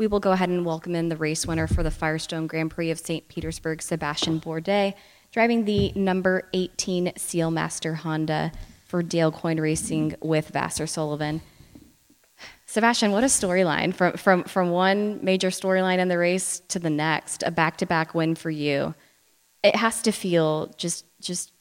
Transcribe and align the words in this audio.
we 0.00 0.06
will 0.06 0.18
go 0.18 0.32
ahead 0.32 0.48
and 0.48 0.64
welcome 0.64 0.96
in 0.96 1.10
the 1.10 1.16
race 1.16 1.46
winner 1.46 1.66
for 1.66 1.82
the 1.82 1.90
Firestone 1.90 2.46
Grand 2.46 2.70
Prix 2.70 2.90
of 2.90 2.98
St. 2.98 3.28
Petersburg, 3.28 3.82
Sebastian 3.82 4.40
Bourdais, 4.40 4.94
driving 5.30 5.66
the 5.66 5.92
number 5.92 6.48
18 6.54 7.12
Sealmaster 7.18 7.96
Honda 7.96 8.50
for 8.86 9.02
Dale 9.02 9.30
Coyne 9.30 9.60
Racing 9.60 10.14
with 10.22 10.54
Vasser 10.54 10.88
Sullivan. 10.88 11.42
Sebastian, 12.64 13.12
what 13.12 13.24
a 13.24 13.26
storyline 13.26 13.94
from, 13.94 14.14
from, 14.14 14.44
from 14.44 14.70
one 14.70 15.22
major 15.22 15.50
storyline 15.50 15.98
in 15.98 16.08
the 16.08 16.16
race 16.16 16.60
to 16.68 16.78
the 16.78 16.88
next, 16.88 17.42
a 17.42 17.50
back 17.50 17.76
to 17.76 17.84
back 17.84 18.14
win 18.14 18.34
for 18.34 18.48
you. 18.48 18.94
It 19.62 19.76
has 19.76 20.00
to 20.04 20.12
feel 20.12 20.72
just, 20.78 21.04
just 21.20 21.52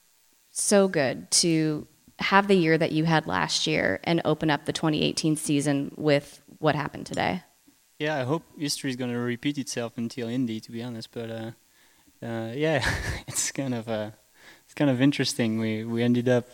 so 0.52 0.88
good 0.88 1.30
to 1.32 1.86
have 2.20 2.48
the 2.48 2.56
year 2.56 2.78
that 2.78 2.94
you 2.94 3.04
had 3.04 3.28
last 3.28 3.68
year 3.68 4.00
and 4.06 4.22
open 4.24 4.50
up 4.50 4.64
the 4.64 4.72
2018 4.72 5.36
season 5.36 5.92
with 5.98 6.42
what 6.60 6.76
happened 6.76 7.06
today. 7.06 7.44
Yeah, 8.00 8.16
I 8.16 8.24
hope 8.24 8.44
history 8.58 8.90
is 8.90 8.96
going 8.96 9.12
to 9.12 9.20
repeat 9.20 9.58
itself 9.58 9.98
until 9.98 10.30
Indy, 10.30 10.62
to 10.62 10.72
be 10.72 10.82
honest. 10.82 11.12
But 11.12 11.30
uh, 11.30 11.52
uh, 12.26 12.52
yeah, 12.56 12.82
it's 13.28 13.52
kind 13.52 13.74
of 13.74 13.90
uh, 13.90 14.12
it's 14.64 14.74
kind 14.74 14.90
of 14.90 15.02
interesting. 15.02 15.60
We 15.60 15.84
we 15.84 16.02
ended 16.02 16.30
up, 16.30 16.46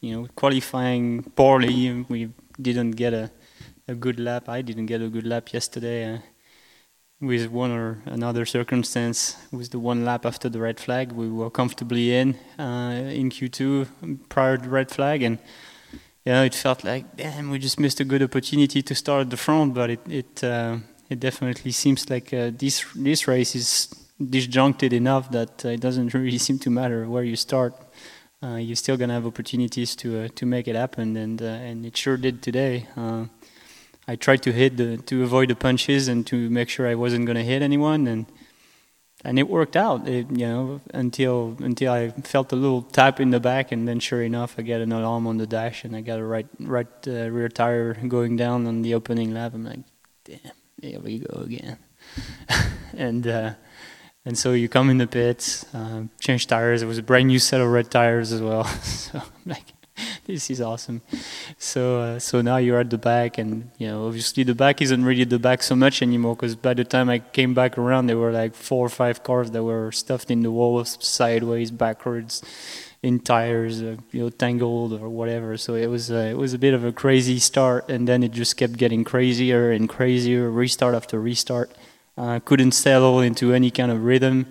you 0.00 0.12
know, 0.16 0.28
qualifying 0.34 1.24
poorly. 1.36 2.06
We 2.08 2.30
didn't 2.58 2.92
get 2.92 3.12
a 3.12 3.30
a 3.86 3.94
good 3.94 4.18
lap. 4.18 4.48
I 4.48 4.62
didn't 4.62 4.86
get 4.86 5.02
a 5.02 5.08
good 5.08 5.26
lap 5.26 5.52
yesterday. 5.52 6.14
Uh, 6.14 6.18
with 7.20 7.48
one 7.48 7.70
or 7.70 8.02
another 8.06 8.44
circumstance, 8.44 9.36
with 9.52 9.70
the 9.70 9.78
one 9.78 10.04
lap 10.04 10.26
after 10.26 10.48
the 10.48 10.58
red 10.58 10.80
flag, 10.80 11.12
we 11.12 11.28
were 11.28 11.50
comfortably 11.50 12.14
in 12.14 12.34
uh, 12.58 13.12
in 13.12 13.28
Q2 13.28 14.28
prior 14.30 14.56
to 14.56 14.62
the 14.62 14.70
red 14.70 14.90
flag, 14.90 15.22
and 15.22 15.38
yeah, 16.24 16.42
it 16.44 16.54
felt 16.54 16.82
like 16.82 17.14
damn, 17.16 17.50
we 17.50 17.58
just 17.58 17.78
missed 17.78 18.00
a 18.00 18.04
good 18.04 18.22
opportunity 18.22 18.82
to 18.82 18.94
start 18.94 19.20
at 19.20 19.30
the 19.30 19.36
front. 19.36 19.74
But 19.74 19.90
it 19.90 20.00
it 20.08 20.44
uh, 20.44 20.78
it 21.14 21.20
definitely 21.20 21.72
seems 21.72 22.10
like 22.10 22.32
uh, 22.34 22.50
this 22.62 22.84
this 22.94 23.26
race 23.26 23.54
is 23.54 23.70
disjuncted 24.18 24.92
enough 24.92 25.30
that 25.30 25.64
uh, 25.64 25.76
it 25.76 25.80
doesn't 25.80 26.14
really 26.24 26.38
seem 26.38 26.58
to 26.60 26.70
matter 26.70 27.08
where 27.08 27.24
you 27.24 27.36
start. 27.36 27.74
Uh, 28.42 28.56
you're 28.56 28.76
still 28.84 28.96
gonna 28.96 29.14
have 29.14 29.26
opportunities 29.26 29.96
to 29.96 30.08
uh, 30.20 30.28
to 30.34 30.44
make 30.46 30.66
it 30.68 30.76
happen, 30.76 31.16
and 31.16 31.40
and 31.40 31.86
it 31.86 31.96
sure 31.96 32.16
did 32.16 32.42
today. 32.42 32.86
I 34.06 34.16
tried 34.16 34.42
to 34.42 34.52
hit 34.52 34.76
the 34.76 34.98
to 34.98 35.22
avoid 35.22 35.48
the 35.48 35.56
punches 35.56 36.08
and 36.08 36.26
to 36.26 36.50
make 36.50 36.68
sure 36.68 36.86
I 36.86 36.94
wasn't 36.94 37.26
to 37.26 37.42
hit 37.42 37.62
anyone 37.62 38.06
and 38.06 38.26
and 39.24 39.38
it 39.38 39.48
worked 39.48 39.76
out 39.76 40.06
it, 40.06 40.30
you 40.30 40.46
know 40.46 40.80
until 40.92 41.56
until 41.60 41.92
I 41.92 42.10
felt 42.10 42.52
a 42.52 42.56
little 42.56 42.82
tap 42.82 43.18
in 43.20 43.30
the 43.30 43.40
back 43.40 43.72
and 43.72 43.88
then 43.88 44.00
sure 44.00 44.22
enough 44.22 44.56
I 44.58 44.62
get 44.62 44.82
an 44.82 44.92
alarm 44.92 45.26
on 45.26 45.38
the 45.38 45.46
dash 45.46 45.84
and 45.84 45.96
I 45.96 46.02
got 46.02 46.18
a 46.18 46.24
right 46.24 46.46
right 46.60 46.92
uh, 47.06 47.30
rear 47.30 47.48
tire 47.48 47.94
going 47.94 48.36
down 48.36 48.66
on 48.66 48.82
the 48.82 48.94
opening 48.94 49.32
lap 49.32 49.54
I'm 49.54 49.64
like 49.64 49.84
damn 50.24 50.63
here 50.84 51.00
we 51.00 51.18
go 51.18 51.40
again. 51.40 51.78
And 52.96 53.26
uh, 53.26 53.54
and 54.24 54.38
so 54.38 54.52
you 54.52 54.68
come 54.68 54.88
in 54.88 54.98
the 54.98 55.08
pits 55.08 55.66
uh, 55.74 56.04
change 56.20 56.46
tires. 56.46 56.80
It 56.80 56.86
was 56.86 56.98
a 56.98 57.02
brand 57.02 57.26
new 57.26 57.40
set 57.40 57.60
of 57.60 57.66
red 57.66 57.90
tires 57.90 58.30
as 58.30 58.40
well. 58.40 58.64
So 58.84 59.18
I'm 59.18 59.46
like 59.46 59.64
this 60.26 60.48
is 60.48 60.60
awesome. 60.60 61.02
So 61.58 62.00
uh, 62.00 62.18
so 62.20 62.40
now 62.40 62.58
you're 62.58 62.78
at 62.78 62.90
the 62.90 62.98
back, 62.98 63.36
and 63.36 63.70
you 63.78 63.88
know 63.88 64.06
obviously 64.06 64.44
the 64.44 64.54
back 64.54 64.80
isn't 64.80 65.04
really 65.04 65.24
the 65.24 65.40
back 65.40 65.64
so 65.64 65.74
much 65.74 66.02
anymore 66.02 66.36
because 66.36 66.54
by 66.54 66.74
the 66.74 66.84
time 66.84 67.08
I 67.08 67.18
came 67.18 67.52
back 67.52 67.76
around, 67.76 68.06
there 68.06 68.18
were 68.18 68.30
like 68.30 68.54
four 68.54 68.86
or 68.86 68.90
five 68.90 69.24
cars 69.24 69.50
that 69.50 69.64
were 69.64 69.90
stuffed 69.90 70.30
in 70.30 70.42
the 70.42 70.52
walls 70.52 70.96
sideways, 71.00 71.72
backwards, 71.72 72.42
in 73.04 73.20
tires, 73.20 73.82
uh, 73.82 73.96
you 74.12 74.20
know, 74.22 74.30
tangled 74.30 74.92
or 74.92 75.08
whatever. 75.08 75.56
So 75.56 75.74
it 75.74 75.86
was 75.86 76.10
uh, 76.10 76.32
it 76.32 76.38
was 76.38 76.54
a 76.54 76.58
bit 76.58 76.74
of 76.74 76.84
a 76.84 76.92
crazy 76.92 77.38
start, 77.38 77.88
and 77.88 78.08
then 78.08 78.22
it 78.22 78.32
just 78.32 78.56
kept 78.56 78.76
getting 78.76 79.04
crazier 79.04 79.70
and 79.70 79.88
crazier, 79.88 80.50
restart 80.50 80.94
after 80.94 81.20
restart. 81.20 81.70
Uh, 82.16 82.40
couldn't 82.44 82.72
settle 82.72 83.20
into 83.20 83.52
any 83.52 83.70
kind 83.70 83.90
of 83.90 84.04
rhythm 84.04 84.46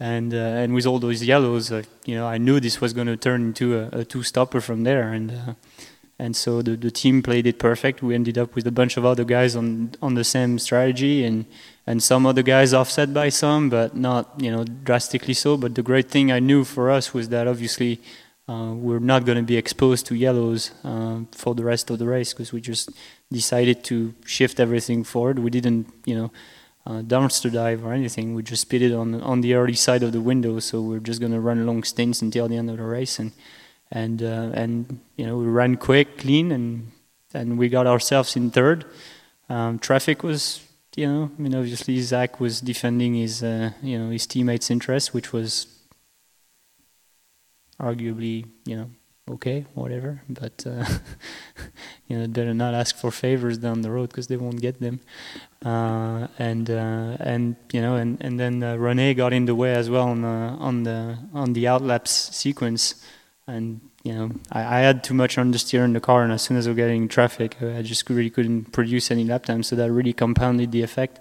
and 0.00 0.34
uh, 0.34 0.62
and 0.62 0.74
with 0.74 0.86
all 0.86 0.98
those 0.98 1.22
yellows, 1.22 1.70
uh, 1.70 1.82
you 2.04 2.14
know, 2.14 2.26
I 2.26 2.38
knew 2.38 2.58
this 2.60 2.80
was 2.80 2.92
going 2.92 3.06
to 3.06 3.16
turn 3.16 3.42
into 3.42 3.78
a, 3.78 4.00
a 4.00 4.04
two-stopper 4.04 4.60
from 4.60 4.82
there, 4.82 5.12
and 5.12 5.30
uh, 5.30 5.54
and 6.18 6.36
so 6.36 6.62
the 6.62 6.76
the 6.76 6.90
team 6.90 7.22
played 7.22 7.46
it 7.46 7.58
perfect. 7.58 8.02
We 8.02 8.14
ended 8.14 8.38
up 8.38 8.54
with 8.54 8.66
a 8.66 8.70
bunch 8.70 8.96
of 8.96 9.04
other 9.04 9.24
guys 9.24 9.56
on 9.56 9.92
on 10.00 10.14
the 10.14 10.24
same 10.24 10.58
strategy, 10.58 11.24
and 11.24 11.46
and 11.86 12.02
some 12.02 12.26
other 12.26 12.42
guys 12.42 12.72
offset 12.72 13.12
by 13.12 13.30
some, 13.30 13.68
but 13.68 13.96
not 13.96 14.32
you 14.38 14.50
know 14.50 14.64
drastically 14.64 15.34
so. 15.34 15.56
But 15.56 15.74
the 15.74 15.82
great 15.82 16.10
thing 16.10 16.30
I 16.30 16.38
knew 16.38 16.64
for 16.64 16.90
us 16.90 17.14
was 17.14 17.28
that 17.30 17.46
obviously. 17.46 18.00
Uh, 18.46 18.74
we're 18.74 18.98
not 18.98 19.24
going 19.24 19.38
to 19.38 19.42
be 19.42 19.56
exposed 19.56 20.04
to 20.04 20.14
yellows 20.14 20.70
uh, 20.84 21.20
for 21.32 21.54
the 21.54 21.64
rest 21.64 21.88
of 21.88 21.98
the 21.98 22.04
race 22.04 22.34
because 22.34 22.52
we 22.52 22.60
just 22.60 22.90
decided 23.32 23.82
to 23.82 24.14
shift 24.26 24.60
everything 24.60 25.02
forward. 25.02 25.38
We 25.38 25.48
didn't, 25.48 25.90
you 26.04 26.14
know, 26.14 26.30
uh, 26.86 27.00
dumpster 27.00 27.50
dive 27.50 27.84
or 27.84 27.92
anything. 27.92 28.34
We 28.34 28.42
just 28.42 28.68
pit 28.68 28.82
it 28.82 28.92
on 28.92 29.20
on 29.22 29.40
the 29.40 29.54
early 29.54 29.74
side 29.74 30.02
of 30.02 30.12
the 30.12 30.20
window, 30.20 30.58
so 30.58 30.82
we're 30.82 31.00
just 31.00 31.20
gonna 31.20 31.40
run 31.40 31.66
long 31.66 31.82
stints 31.84 32.20
until 32.22 32.48
the 32.48 32.56
end 32.56 32.70
of 32.70 32.76
the 32.76 32.84
race, 32.84 33.18
and 33.18 33.32
and 33.90 34.22
uh, 34.22 34.50
and 34.54 35.00
you 35.16 35.26
know 35.26 35.36
we 35.38 35.46
ran 35.46 35.76
quick, 35.76 36.18
clean, 36.18 36.52
and 36.52 36.92
and 37.32 37.58
we 37.58 37.68
got 37.68 37.86
ourselves 37.86 38.36
in 38.36 38.50
third. 38.50 38.84
Um, 39.48 39.78
traffic 39.78 40.22
was, 40.22 40.60
you 40.96 41.06
know, 41.06 41.30
I 41.36 41.42
mean 41.42 41.54
obviously 41.54 42.00
Zach 42.00 42.40
was 42.40 42.60
defending 42.60 43.14
his 43.14 43.42
uh, 43.42 43.70
you 43.82 43.98
know 43.98 44.10
his 44.10 44.26
teammates' 44.26 44.70
interest, 44.70 45.14
which 45.14 45.32
was 45.32 45.66
arguably 47.80 48.46
you 48.64 48.76
know 48.76 48.90
okay, 49.30 49.66
whatever. 49.74 50.22
But 50.28 50.64
uh, 50.66 50.84
you 52.08 52.18
know, 52.18 52.26
better 52.28 52.54
not 52.54 52.74
ask 52.74 52.96
for 52.96 53.10
favors 53.10 53.58
down 53.58 53.82
the 53.82 53.90
road 53.90 54.10
because 54.10 54.26
they 54.26 54.36
won't 54.36 54.60
get 54.60 54.80
them. 54.80 55.00
Uh, 55.64 56.28
and 56.38 56.70
uh, 56.70 57.16
and 57.20 57.56
you 57.72 57.80
know, 57.80 57.96
and 57.96 58.18
and 58.20 58.38
then 58.38 58.62
uh, 58.62 58.76
Rene 58.76 59.14
got 59.14 59.32
in 59.32 59.46
the 59.46 59.54
way 59.54 59.74
as 59.74 59.88
well 59.90 60.08
on 60.08 60.22
the 60.22 60.28
on 60.28 60.82
the 60.82 61.18
on 61.32 61.52
the 61.52 61.66
outlaps 61.66 62.10
sequence, 62.10 62.94
and 63.46 63.80
you 64.02 64.14
know, 64.14 64.30
I, 64.52 64.60
I 64.60 64.80
had 64.80 65.04
too 65.04 65.14
much 65.14 65.36
understeer 65.36 65.84
in 65.84 65.92
the 65.92 66.00
car, 66.00 66.22
and 66.22 66.32
as 66.32 66.42
soon 66.42 66.56
as 66.56 66.66
we 66.66 66.72
were 66.72 66.76
getting 66.76 67.08
traffic, 67.08 67.56
I 67.62 67.82
just 67.82 68.08
really 68.08 68.30
couldn't 68.30 68.72
produce 68.72 69.10
any 69.10 69.24
lap 69.24 69.44
time, 69.46 69.62
so 69.62 69.76
that 69.76 69.90
really 69.90 70.12
compounded 70.12 70.72
the 70.72 70.82
effect. 70.82 71.20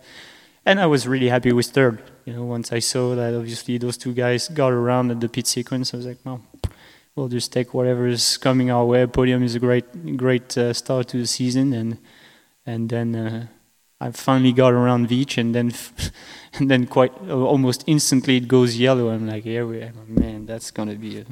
And 0.66 0.80
I 0.80 0.86
was 0.86 1.08
really 1.08 1.30
happy 1.30 1.52
with 1.52 1.68
third. 1.68 2.02
You 2.26 2.34
know, 2.34 2.44
once 2.44 2.72
I 2.72 2.80
saw 2.80 3.16
that 3.16 3.34
obviously 3.34 3.78
those 3.78 3.98
two 3.98 4.14
guys 4.14 4.48
got 4.48 4.72
around 4.72 5.12
at 5.12 5.20
the 5.20 5.28
pit 5.28 5.48
sequence, 5.48 5.94
I 5.94 5.98
was 5.98 6.06
like, 6.06 6.20
well, 6.24 6.42
we'll 7.16 7.28
just 7.28 7.52
take 7.52 7.74
whatever 7.74 8.08
is 8.08 8.38
coming 8.38 8.72
our 8.72 8.86
way. 8.86 9.06
Podium 9.06 9.44
is 9.44 9.56
a 9.56 9.60
great, 9.60 10.18
great 10.18 10.58
uh, 10.58 10.74
start 10.74 11.10
to 11.10 11.18
the 11.18 11.28
season, 11.28 11.74
and 11.74 11.98
and 12.66 12.90
then 12.90 13.16
uh, 13.16 13.48
I 14.00 14.12
finally 14.12 14.54
got 14.54 14.72
around 14.72 15.10
Veach, 15.10 15.38
and 15.38 15.54
then 15.54 15.74
and 16.54 16.72
then 16.72 16.88
quite 16.88 17.14
uh, 17.28 17.36
almost 17.36 17.84
instantly 17.88 18.38
it 18.38 18.48
goes 18.48 18.78
yellow. 18.78 19.10
I'm 19.10 19.28
like, 19.28 19.44
here 19.44 19.68
we 19.68 19.82
are, 19.82 19.94
man, 20.08 20.46
that's 20.46 20.72
gonna 20.72 20.96
be 20.96 21.20
a 21.20 21.26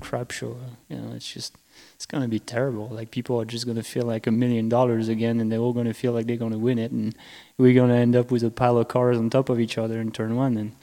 crap 0.00 0.30
show. 0.30 0.56
You 0.88 0.96
know, 0.96 1.14
it's 1.14 1.32
just 1.32 1.56
it's 1.94 2.06
gonna 2.06 2.28
be 2.28 2.38
terrible. 2.38 2.88
Like 2.88 3.10
people 3.10 3.40
are 3.40 3.44
just 3.44 3.66
gonna 3.66 3.82
feel 3.82 4.04
like 4.04 4.26
a 4.26 4.30
million 4.30 4.68
dollars 4.68 5.08
again, 5.08 5.40
and 5.40 5.50
they're 5.50 5.58
all 5.60 5.72
gonna 5.72 5.94
feel 5.94 6.12
like 6.12 6.26
they're 6.26 6.36
gonna 6.36 6.58
win 6.58 6.78
it, 6.78 6.92
and 6.92 7.14
we're 7.58 7.74
gonna 7.74 7.96
end 7.96 8.16
up 8.16 8.30
with 8.30 8.42
a 8.42 8.50
pile 8.50 8.78
of 8.78 8.88
cars 8.88 9.18
on 9.18 9.30
top 9.30 9.48
of 9.48 9.60
each 9.60 9.78
other 9.78 10.00
in 10.00 10.10
turn 10.10 10.36
one, 10.36 10.56
and 10.56 10.76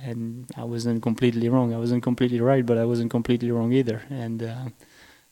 and 0.00 0.46
I 0.56 0.64
wasn't 0.64 1.02
completely 1.02 1.48
wrong. 1.48 1.74
I 1.74 1.78
wasn't 1.78 2.02
completely 2.02 2.40
right, 2.40 2.64
but 2.64 2.78
I 2.78 2.84
wasn't 2.84 3.10
completely 3.10 3.50
wrong 3.50 3.72
either. 3.72 4.02
And 4.10 4.42
uh, 4.42 4.66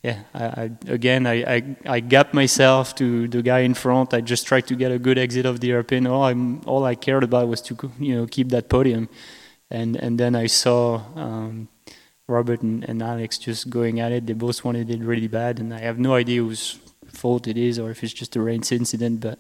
yeah, 0.03 0.22
I, 0.34 0.44
I, 0.44 0.71
again, 0.88 1.27
I, 1.27 1.56
I, 1.56 1.77
I 1.87 2.00
got 2.00 2.34
myself 2.34 2.94
to 2.97 3.28
the 3.28 3.43
guy 3.43 3.60
in 3.60 3.75
front. 3.75 4.12
I 4.12 4.21
just 4.21 4.47
tried 4.47 4.66
to 4.69 4.75
get 4.75 4.93
a 4.93 4.98
good 4.98 5.19
exit 5.19 5.47
of 5.47 5.60
the 5.60 5.71
airpin. 5.72 6.06
All 6.06 6.25
I'm 6.25 6.62
all 6.66 6.84
I 6.84 6.94
cared 6.94 7.25
about 7.25 7.48
was 7.48 7.60
to 7.62 7.93
you 7.98 8.15
know 8.16 8.27
keep 8.27 8.48
that 8.50 8.69
podium, 8.69 9.09
and 9.71 9.97
and 9.97 10.19
then 10.19 10.34
I 10.34 10.47
saw. 10.47 11.03
Um, 11.15 11.69
Robert 12.29 12.63
and, 12.63 12.85
and 12.89 13.03
Alex 13.03 13.39
just 13.39 13.71
going 13.71 14.01
at 14.01 14.13
it. 14.13 14.27
They 14.27 14.33
both 14.33 14.65
wanted 14.65 14.91
it 14.91 15.01
really 15.01 15.29
bad, 15.29 15.59
and 15.59 15.73
I 15.73 15.81
have 15.81 15.99
no 15.99 16.15
idea 16.15 16.43
whose 16.43 16.79
fault 17.07 17.47
it 17.47 17.57
is 17.57 17.79
or 17.79 17.91
if 17.91 18.03
it's 18.03 18.13
just 18.13 18.37
a 18.37 18.41
race 18.41 18.73
incident. 18.73 19.21
But 19.21 19.39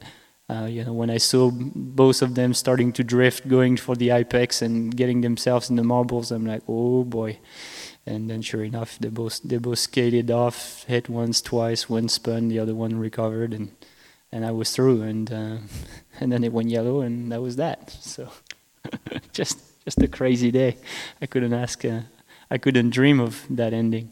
uh, 0.48 0.66
you 0.66 0.84
know, 0.84 0.92
when 0.92 1.10
I 1.10 1.18
saw 1.18 1.50
both 1.50 2.22
of 2.22 2.36
them 2.36 2.54
starting 2.54 2.92
to 2.92 3.02
drift, 3.02 3.48
going 3.48 3.76
for 3.76 3.96
the 3.96 4.10
apex 4.10 4.62
and 4.62 4.96
getting 4.96 5.20
themselves 5.20 5.68
in 5.68 5.76
the 5.76 5.82
marbles, 5.82 6.30
I'm 6.30 6.46
like, 6.46 6.62
oh 6.68 7.04
boy. 7.04 7.38
And 8.08 8.30
then, 8.30 8.40
sure 8.40 8.62
enough, 8.62 8.98
they 9.00 9.08
both 9.08 9.42
they 9.42 9.58
both 9.58 9.80
skated 9.80 10.30
off, 10.30 10.84
hit 10.84 11.08
once, 11.08 11.40
twice, 11.42 11.90
one 11.90 12.08
spun, 12.08 12.46
the 12.46 12.60
other 12.60 12.74
one 12.74 12.96
recovered, 13.00 13.52
and 13.52 13.72
and 14.30 14.46
I 14.46 14.52
was 14.52 14.70
through. 14.70 15.02
And 15.02 15.32
uh, 15.32 15.56
and 16.20 16.30
then 16.30 16.44
it 16.44 16.52
went 16.52 16.70
yellow, 16.70 17.00
and 17.00 17.32
that 17.32 17.42
was 17.42 17.56
that. 17.56 17.90
So 17.90 18.30
just 19.32 19.58
just 19.84 20.00
a 20.00 20.06
crazy 20.06 20.52
day. 20.52 20.76
I 21.20 21.26
couldn't 21.26 21.52
ask. 21.52 21.84
Uh, 21.84 22.02
I 22.50 22.58
couldn't 22.58 22.90
dream 22.90 23.20
of 23.20 23.44
that 23.50 23.72
ending. 23.72 24.10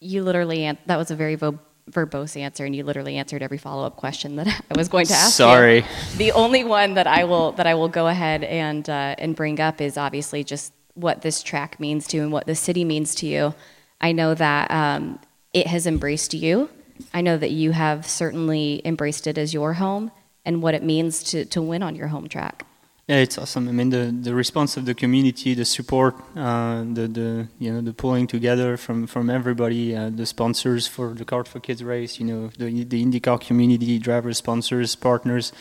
You 0.00 0.22
literally 0.22 0.76
that 0.86 0.96
was 0.96 1.10
a 1.10 1.16
very 1.16 1.36
verbose 1.36 2.36
answer, 2.36 2.64
and 2.64 2.74
you 2.74 2.84
literally 2.84 3.16
answered 3.16 3.42
every 3.42 3.58
follow-up 3.58 3.96
question 3.96 4.36
that 4.36 4.46
I 4.70 4.78
was 4.78 4.88
going 4.88 5.06
to 5.06 5.14
ask. 5.14 5.36
Sorry. 5.36 5.78
You. 5.78 5.84
The 6.16 6.32
only 6.32 6.64
one 6.64 6.94
that 6.94 7.06
I 7.06 7.24
will 7.24 7.52
that 7.52 7.66
I 7.66 7.74
will 7.74 7.88
go 7.88 8.08
ahead 8.08 8.44
and 8.44 8.88
uh, 8.88 9.14
and 9.18 9.36
bring 9.36 9.60
up 9.60 9.80
is 9.80 9.96
obviously 9.96 10.44
just 10.44 10.72
what 10.94 11.22
this 11.22 11.42
track 11.42 11.78
means 11.78 12.06
to 12.08 12.16
you 12.16 12.22
and 12.22 12.32
what 12.32 12.46
the 12.46 12.54
city 12.54 12.84
means 12.84 13.14
to 13.16 13.26
you. 13.26 13.54
I 14.00 14.12
know 14.12 14.34
that 14.34 14.70
um, 14.70 15.20
it 15.52 15.66
has 15.66 15.86
embraced 15.86 16.34
you. 16.34 16.70
I 17.14 17.20
know 17.20 17.36
that 17.36 17.50
you 17.50 17.70
have 17.72 18.06
certainly 18.06 18.82
embraced 18.84 19.26
it 19.26 19.38
as 19.38 19.54
your 19.54 19.74
home, 19.74 20.10
and 20.44 20.62
what 20.62 20.74
it 20.74 20.82
means 20.82 21.22
to, 21.24 21.44
to 21.44 21.62
win 21.62 21.82
on 21.82 21.94
your 21.94 22.08
home 22.08 22.28
track. 22.28 22.64
Yeah, 23.08 23.20
it's 23.20 23.38
awesome. 23.38 23.70
I 23.70 23.72
mean, 23.72 23.88
the, 23.88 24.14
the 24.20 24.34
response 24.34 24.76
of 24.76 24.84
the 24.84 24.94
community, 24.94 25.54
the 25.54 25.64
support, 25.64 26.14
uh, 26.36 26.84
the 26.92 27.08
the 27.08 27.48
you 27.58 27.72
know 27.72 27.80
the 27.80 27.94
pulling 27.94 28.26
together 28.26 28.76
from 28.76 29.06
from 29.06 29.30
everybody, 29.30 29.96
uh, 29.96 30.10
the 30.10 30.26
sponsors 30.26 30.86
for 30.86 31.14
the 31.14 31.24
Kart 31.24 31.48
for 31.48 31.58
Kids 31.58 31.82
race, 31.82 32.20
you 32.20 32.26
know 32.26 32.48
the 32.58 32.84
the 32.84 33.02
IndyCar 33.02 33.40
community, 33.40 33.98
drivers, 33.98 34.36
sponsors, 34.36 34.94
partners, 34.94 35.54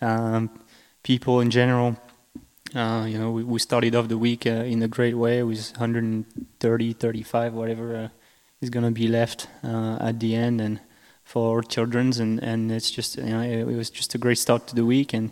um, 0.00 0.50
people 1.04 1.38
in 1.38 1.50
general. 1.52 1.96
Uh, 2.74 3.06
you 3.08 3.16
know, 3.16 3.30
we, 3.30 3.44
we 3.44 3.60
started 3.60 3.94
off 3.94 4.08
the 4.08 4.18
week 4.18 4.44
uh, 4.44 4.66
in 4.66 4.82
a 4.82 4.88
great 4.88 5.16
way 5.16 5.42
with 5.44 5.70
130, 5.78 6.92
35, 6.92 7.54
whatever 7.54 7.96
uh, 7.96 8.08
is 8.60 8.70
going 8.70 8.84
to 8.84 8.90
be 8.90 9.06
left 9.06 9.46
uh, 9.62 9.98
at 10.00 10.18
the 10.18 10.34
end, 10.34 10.60
and 10.60 10.80
for 11.22 11.58
our 11.58 11.62
childrens, 11.62 12.18
and 12.18 12.42
and 12.42 12.72
it's 12.72 12.90
just 12.90 13.18
you 13.18 13.30
know 13.30 13.42
it, 13.42 13.68
it 13.68 13.76
was 13.76 13.88
just 13.88 14.16
a 14.16 14.18
great 14.18 14.38
start 14.38 14.66
to 14.66 14.74
the 14.74 14.84
week 14.84 15.14
and 15.14 15.30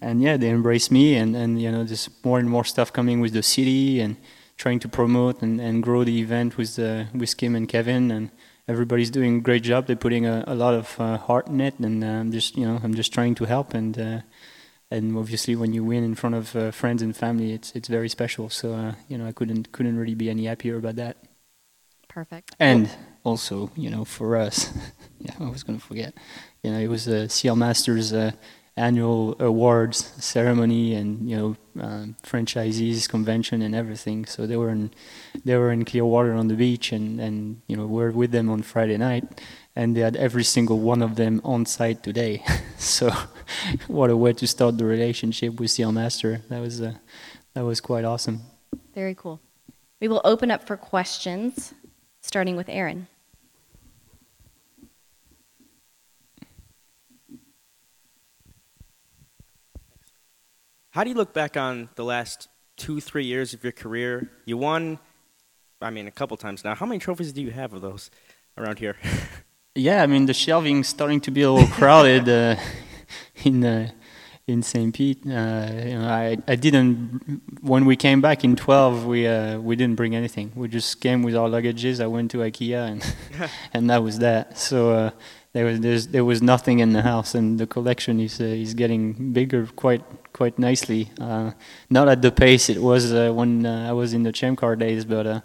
and 0.00 0.22
yeah, 0.22 0.36
they 0.36 0.50
embrace 0.50 0.90
me, 0.90 1.16
and 1.16 1.34
and 1.36 1.60
you 1.60 1.70
know, 1.70 1.84
there's 1.84 2.08
more 2.24 2.38
and 2.38 2.48
more 2.48 2.64
stuff 2.64 2.92
coming 2.92 3.20
with 3.20 3.32
the 3.32 3.42
city, 3.42 4.00
and 4.00 4.16
trying 4.56 4.78
to 4.80 4.88
promote 4.88 5.42
and, 5.42 5.60
and 5.60 5.82
grow 5.82 6.04
the 6.04 6.20
event 6.20 6.56
with 6.56 6.78
uh, 6.78 7.04
with 7.14 7.36
Kim 7.36 7.54
and 7.54 7.68
Kevin, 7.68 8.10
and 8.10 8.30
everybody's 8.68 9.10
doing 9.10 9.38
a 9.38 9.40
great 9.40 9.62
job. 9.62 9.86
They're 9.86 9.96
putting 9.96 10.26
a, 10.26 10.44
a 10.46 10.54
lot 10.54 10.74
of 10.74 10.98
uh, 10.98 11.18
heart 11.18 11.48
in 11.48 11.60
it, 11.60 11.78
and 11.78 12.02
uh, 12.02 12.06
I'm 12.06 12.32
just 12.32 12.56
you 12.56 12.66
know, 12.66 12.80
I'm 12.82 12.94
just 12.94 13.12
trying 13.12 13.34
to 13.36 13.44
help, 13.44 13.74
and 13.74 13.98
uh, 13.98 14.20
and 14.90 15.16
obviously 15.16 15.56
when 15.56 15.72
you 15.72 15.84
win 15.84 16.04
in 16.04 16.14
front 16.14 16.34
of 16.34 16.56
uh, 16.56 16.70
friends 16.70 17.02
and 17.02 17.16
family, 17.16 17.52
it's 17.52 17.72
it's 17.74 17.88
very 17.88 18.08
special. 18.08 18.48
So 18.50 18.74
uh, 18.74 18.92
you 19.08 19.18
know, 19.18 19.26
I 19.26 19.32
couldn't 19.32 19.72
couldn't 19.72 19.96
really 19.96 20.14
be 20.14 20.30
any 20.30 20.46
happier 20.46 20.76
about 20.76 20.96
that. 20.96 21.16
Perfect. 22.08 22.56
And 22.58 22.88
also, 23.24 23.70
you 23.76 23.90
know, 23.90 24.04
for 24.04 24.36
us, 24.36 24.72
yeah, 25.18 25.34
I 25.38 25.50
was 25.50 25.62
going 25.62 25.78
to 25.78 25.84
forget. 25.84 26.14
You 26.62 26.70
know, 26.72 26.78
it 26.78 26.88
was 26.88 27.06
a 27.08 27.28
Sealmaster's 27.28 28.14
annual 28.76 29.34
awards 29.40 30.12
ceremony 30.22 30.94
and 30.94 31.30
you 31.30 31.36
know 31.36 31.56
um, 31.82 32.16
franchisees 32.22 33.08
convention 33.08 33.62
and 33.62 33.74
everything. 33.74 34.24
So 34.26 34.46
they 34.46 34.56
were 34.56 34.70
in 34.70 34.90
they 35.44 35.56
were 35.56 35.72
in 35.72 35.84
Clearwater 35.84 36.34
on 36.34 36.48
the 36.48 36.54
beach 36.54 36.92
and 36.92 37.20
and 37.20 37.62
you 37.66 37.76
know 37.76 37.86
we're 37.86 38.10
with 38.10 38.32
them 38.32 38.50
on 38.50 38.62
Friday 38.62 38.96
night 38.96 39.24
and 39.74 39.96
they 39.96 40.00
had 40.00 40.16
every 40.16 40.44
single 40.44 40.78
one 40.78 41.02
of 41.02 41.16
them 41.16 41.40
on 41.44 41.66
site 41.66 42.02
today. 42.02 42.42
so 42.78 43.10
what 43.86 44.10
a 44.10 44.16
way 44.16 44.32
to 44.34 44.46
start 44.46 44.78
the 44.78 44.84
relationship 44.84 45.58
with 45.60 45.70
Sealmaster. 45.70 46.46
That 46.48 46.60
was 46.60 46.80
uh, 46.80 46.94
that 47.54 47.64
was 47.64 47.80
quite 47.80 48.04
awesome. 48.04 48.42
Very 48.94 49.14
cool. 49.14 49.40
We 50.00 50.08
will 50.08 50.20
open 50.24 50.50
up 50.50 50.66
for 50.66 50.76
questions, 50.76 51.72
starting 52.20 52.56
with 52.56 52.68
Aaron. 52.68 53.08
How 60.96 61.04
do 61.04 61.10
you 61.10 61.16
look 61.16 61.34
back 61.34 61.58
on 61.58 61.90
the 61.96 62.04
last 62.04 62.48
two, 62.78 63.02
three 63.02 63.26
years 63.26 63.52
of 63.52 63.62
your 63.62 63.74
career? 63.74 64.30
You 64.46 64.56
won, 64.56 64.98
I 65.82 65.90
mean, 65.90 66.06
a 66.06 66.10
couple 66.10 66.38
times 66.38 66.64
now. 66.64 66.74
How 66.74 66.86
many 66.86 66.98
trophies 66.98 67.34
do 67.34 67.42
you 67.42 67.50
have 67.50 67.74
of 67.74 67.82
those 67.82 68.10
around 68.56 68.78
here? 68.78 68.96
yeah, 69.74 70.02
I 70.02 70.06
mean, 70.06 70.24
the 70.24 70.32
shelving's 70.32 70.88
starting 70.88 71.20
to 71.20 71.30
be 71.30 71.42
a 71.42 71.52
little 71.52 71.68
crowded 71.68 72.26
uh, 72.30 72.56
in 73.44 73.62
uh, 73.62 73.90
in 74.46 74.62
St. 74.62 74.94
Pete. 74.94 75.20
Uh, 75.26 75.68
you 75.84 75.98
know, 75.98 76.08
I 76.08 76.38
I 76.48 76.56
didn't 76.56 77.42
when 77.60 77.84
we 77.84 77.96
came 77.96 78.22
back 78.22 78.42
in 78.42 78.56
12. 78.56 79.04
We 79.04 79.26
uh, 79.26 79.58
we 79.58 79.76
didn't 79.76 79.96
bring 79.96 80.16
anything. 80.16 80.50
We 80.54 80.68
just 80.68 81.02
came 81.02 81.22
with 81.22 81.36
our 81.36 81.50
luggages. 81.50 82.00
I 82.00 82.06
went 82.06 82.30
to 82.30 82.38
IKEA 82.38 82.92
and 82.92 83.14
and 83.74 83.90
that 83.90 84.02
was 84.02 84.20
that. 84.20 84.56
So 84.56 84.92
uh, 84.92 85.10
there 85.56 85.64
was 85.64 86.08
there 86.08 86.24
was 86.24 86.42
nothing 86.42 86.80
in 86.80 86.92
the 86.92 87.00
house, 87.00 87.34
and 87.34 87.58
the 87.58 87.66
collection 87.66 88.20
is 88.20 88.40
uh, 88.40 88.44
is 88.44 88.74
getting 88.74 89.32
bigger 89.32 89.66
quite 89.74 90.04
quite 90.34 90.58
nicely. 90.58 91.10
Uh, 91.18 91.52
not 91.88 92.08
at 92.08 92.20
the 92.20 92.30
pace 92.30 92.68
it 92.68 92.82
was 92.82 93.10
uh, 93.12 93.32
when 93.32 93.64
uh, 93.64 93.88
I 93.88 93.92
was 93.92 94.12
in 94.12 94.22
the 94.22 94.32
Champ 94.32 94.58
Car 94.58 94.76
days, 94.76 95.06
but 95.06 95.26
uh, 95.26 95.40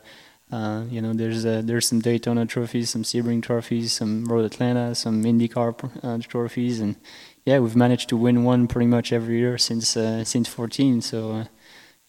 uh, 0.52 0.84
you 0.90 1.02
know, 1.02 1.14
there's 1.14 1.44
there's 1.44 1.88
some 1.88 2.02
Daytona 2.02 2.46
trophies, 2.46 2.90
some 2.90 3.04
Sebring 3.04 3.42
trophies, 3.42 3.94
some 3.94 4.26
Road 4.26 4.44
Atlanta, 4.44 4.94
some 4.96 5.24
IndyCar 5.24 6.28
trophies, 6.28 6.82
and 6.82 6.98
yeah, 7.46 7.60
we've 7.60 7.78
managed 7.78 8.10
to 8.10 8.18
win 8.18 8.44
one 8.44 8.68
pretty 8.68 8.88
much 8.88 9.14
every 9.14 9.38
year 9.38 9.58
since 9.58 9.98
since 10.34 10.48
14. 10.50 11.02
So 11.02 11.46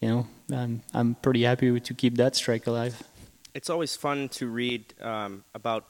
you 0.01 0.09
know, 0.09 0.27
I'm 0.51 0.81
I'm 0.93 1.15
pretty 1.15 1.43
happy 1.43 1.79
to 1.79 1.93
keep 1.93 2.17
that 2.17 2.35
streak 2.35 2.67
alive. 2.67 3.01
It's 3.53 3.69
always 3.69 3.95
fun 3.95 4.27
to 4.29 4.47
read 4.47 4.93
um, 4.99 5.45
about 5.53 5.85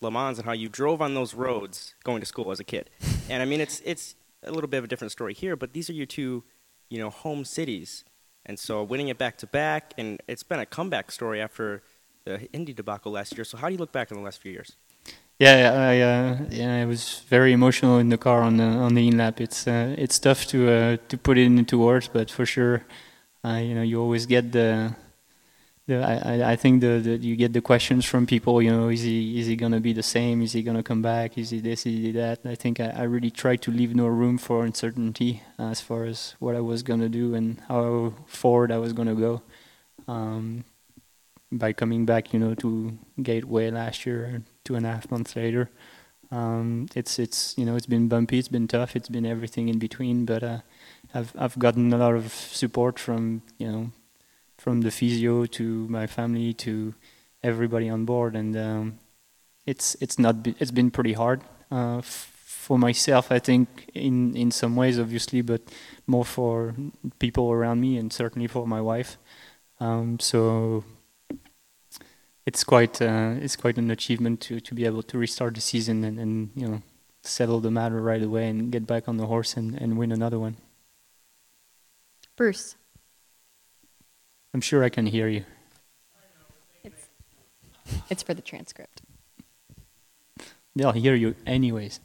Le 0.00 0.10
Mans 0.10 0.38
and 0.38 0.46
how 0.46 0.52
you 0.52 0.68
drove 0.68 1.00
on 1.00 1.14
those 1.14 1.34
roads 1.34 1.94
going 2.04 2.20
to 2.20 2.26
school 2.26 2.50
as 2.50 2.60
a 2.60 2.64
kid. 2.64 2.90
And 3.30 3.42
I 3.42 3.46
mean, 3.46 3.62
it's 3.62 3.80
it's 3.86 4.16
a 4.42 4.52
little 4.52 4.68
bit 4.68 4.76
of 4.76 4.84
a 4.84 4.86
different 4.86 5.10
story 5.10 5.32
here, 5.32 5.56
but 5.56 5.72
these 5.72 5.88
are 5.88 5.94
your 5.94 6.04
two, 6.04 6.44
you 6.90 6.98
know, 6.98 7.08
home 7.08 7.42
cities, 7.46 8.04
and 8.44 8.58
so 8.58 8.82
winning 8.82 9.08
it 9.08 9.16
back 9.16 9.38
to 9.38 9.46
back, 9.46 9.94
and 9.96 10.20
it's 10.28 10.42
been 10.42 10.60
a 10.60 10.66
comeback 10.66 11.10
story 11.10 11.40
after 11.40 11.82
the 12.26 12.42
Indy 12.52 12.74
debacle 12.74 13.12
last 13.12 13.34
year. 13.34 13.44
So 13.44 13.56
how 13.56 13.68
do 13.68 13.72
you 13.72 13.78
look 13.78 13.92
back 13.92 14.12
on 14.12 14.18
the 14.18 14.24
last 14.24 14.42
few 14.42 14.52
years? 14.52 14.76
Yeah, 15.38 15.72
I 15.72 16.00
uh, 16.00 16.46
yeah, 16.50 16.82
I 16.82 16.84
was 16.84 17.22
very 17.28 17.52
emotional 17.52 17.98
in 17.98 18.08
the 18.08 18.18
car 18.18 18.42
on 18.42 18.58
the 18.58 18.64
on 18.64 18.94
the 18.94 19.08
in 19.08 19.16
lap. 19.16 19.40
It's 19.40 19.66
uh, 19.66 19.94
it's 19.98 20.18
tough 20.18 20.46
to 20.48 20.70
uh, 20.70 20.96
to 21.08 21.16
put 21.16 21.38
it 21.38 21.46
into 21.46 21.78
words, 21.78 22.08
but 22.08 22.30
for 22.30 22.46
sure, 22.46 22.84
uh, 23.44 23.56
you 23.56 23.74
know, 23.74 23.82
you 23.82 24.00
always 24.00 24.26
get 24.26 24.52
the 24.52 24.94
the, 25.86 26.02
I, 26.02 26.52
I 26.52 26.56
think 26.56 26.80
the, 26.80 26.98
the, 26.98 27.16
you 27.16 27.36
get 27.36 27.52
the 27.52 27.60
questions 27.60 28.04
from 28.06 28.26
people. 28.26 28.62
You 28.62 28.70
know, 28.70 28.88
is 28.88 29.02
he 29.02 29.38
is 29.38 29.46
he 29.46 29.56
gonna 29.56 29.80
be 29.80 29.92
the 29.92 30.02
same? 30.02 30.40
Is 30.40 30.52
he 30.52 30.62
gonna 30.62 30.82
come 30.82 31.02
back? 31.02 31.36
Is 31.36 31.50
he 31.50 31.60
this? 31.60 31.80
Is 31.80 31.92
he 31.92 32.12
that? 32.12 32.40
I 32.44 32.54
think 32.54 32.80
I, 32.80 32.88
I 32.90 33.02
really 33.02 33.30
tried 33.30 33.60
to 33.62 33.70
leave 33.70 33.94
no 33.94 34.06
room 34.06 34.38
for 34.38 34.64
uncertainty 34.64 35.42
as 35.58 35.80
far 35.80 36.04
as 36.04 36.36
what 36.38 36.56
I 36.56 36.60
was 36.60 36.82
gonna 36.82 37.10
do 37.10 37.34
and 37.34 37.60
how 37.68 38.14
forward 38.26 38.72
I 38.72 38.78
was 38.78 38.92
gonna 38.94 39.14
go. 39.14 39.42
Um, 40.08 40.64
by 41.52 41.72
coming 41.72 42.06
back, 42.06 42.32
you 42.32 42.40
know, 42.40 42.54
to 42.56 42.98
Gateway 43.22 43.70
last 43.70 44.06
year, 44.06 44.42
two 44.64 44.74
and 44.74 44.86
a 44.86 44.92
half 44.92 45.10
months 45.10 45.36
later, 45.36 45.70
um, 46.30 46.88
it's 46.94 47.18
it's 47.18 47.56
you 47.58 47.66
know 47.66 47.76
it's 47.76 47.86
been 47.86 48.08
bumpy, 48.08 48.38
it's 48.38 48.48
been 48.48 48.68
tough, 48.68 48.96
it's 48.96 49.10
been 49.10 49.26
everything 49.26 49.68
in 49.68 49.78
between. 49.78 50.24
But 50.24 50.42
uh, 50.42 50.58
I've 51.12 51.34
I've 51.38 51.58
gotten 51.58 51.92
a 51.92 51.98
lot 51.98 52.14
of 52.14 52.32
support 52.32 52.98
from 52.98 53.42
you 53.58 53.70
know 53.70 53.90
from 54.64 54.80
the 54.80 54.90
physio 54.90 55.44
to 55.44 55.86
my 55.88 56.06
family 56.06 56.54
to 56.54 56.94
everybody 57.42 57.90
on 57.90 58.06
board, 58.06 58.34
and 58.34 58.56
um, 58.56 58.98
it's 59.66 59.94
it's 60.00 60.18
not 60.18 60.42
be, 60.42 60.54
it's 60.58 60.70
been 60.70 60.90
pretty 60.90 61.12
hard 61.12 61.42
uh, 61.70 61.98
f- 61.98 62.32
for 62.46 62.78
myself. 62.78 63.30
I 63.30 63.40
think 63.40 63.90
in 63.92 64.34
in 64.34 64.50
some 64.50 64.74
ways, 64.74 64.98
obviously, 64.98 65.42
but 65.42 65.60
more 66.06 66.24
for 66.24 66.74
people 67.18 67.52
around 67.52 67.82
me, 67.82 67.98
and 67.98 68.10
certainly 68.10 68.48
for 68.48 68.66
my 68.66 68.80
wife. 68.80 69.18
Um, 69.80 70.18
so 70.18 70.82
it's 72.46 72.64
quite 72.64 73.02
uh, 73.02 73.34
it's 73.44 73.56
quite 73.56 73.76
an 73.76 73.90
achievement 73.90 74.40
to 74.46 74.60
to 74.60 74.74
be 74.74 74.86
able 74.86 75.02
to 75.02 75.18
restart 75.18 75.54
the 75.54 75.60
season 75.60 76.04
and, 76.04 76.18
and 76.18 76.50
you 76.56 76.68
know 76.68 76.82
settle 77.22 77.60
the 77.60 77.70
matter 77.70 78.00
right 78.00 78.22
away 78.22 78.48
and 78.48 78.72
get 78.72 78.86
back 78.86 79.08
on 79.08 79.18
the 79.18 79.26
horse 79.26 79.58
and, 79.58 79.74
and 79.82 79.98
win 79.98 80.10
another 80.12 80.38
one. 80.38 80.56
Bruce. 82.36 82.76
I'm 84.54 84.60
sure 84.60 84.84
I 84.84 84.88
can 84.88 85.04
hear 85.04 85.26
you. 85.26 85.44
It's, 86.84 87.08
it's 88.08 88.22
for 88.22 88.34
the 88.34 88.40
transcript. 88.40 89.02
They'll 90.76 90.92
hear 90.92 91.16
you 91.16 91.34
anyways. 91.44 91.98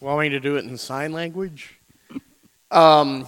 Want 0.00 0.20
me 0.20 0.28
to 0.30 0.40
do 0.40 0.56
it 0.56 0.64
in 0.64 0.76
sign 0.76 1.12
language? 1.12 1.78
Um, 2.72 3.26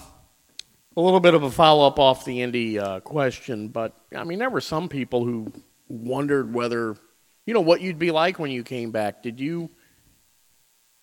a 0.97 1.01
little 1.01 1.21
bit 1.21 1.33
of 1.33 1.43
a 1.43 1.49
follow 1.49 1.87
up 1.87 1.97
off 1.97 2.25
the 2.25 2.41
Indy 2.41 2.77
uh, 2.77 2.99
question, 2.99 3.69
but 3.69 3.95
I 4.15 4.25
mean, 4.25 4.39
there 4.39 4.49
were 4.49 4.59
some 4.59 4.89
people 4.89 5.23
who 5.23 5.51
wondered 5.87 6.53
whether, 6.53 6.97
you 7.45 7.53
know, 7.53 7.61
what 7.61 7.79
you'd 7.79 7.99
be 7.99 8.11
like 8.11 8.37
when 8.37 8.51
you 8.51 8.63
came 8.63 8.91
back. 8.91 9.23
Did 9.23 9.39
you 9.39 9.69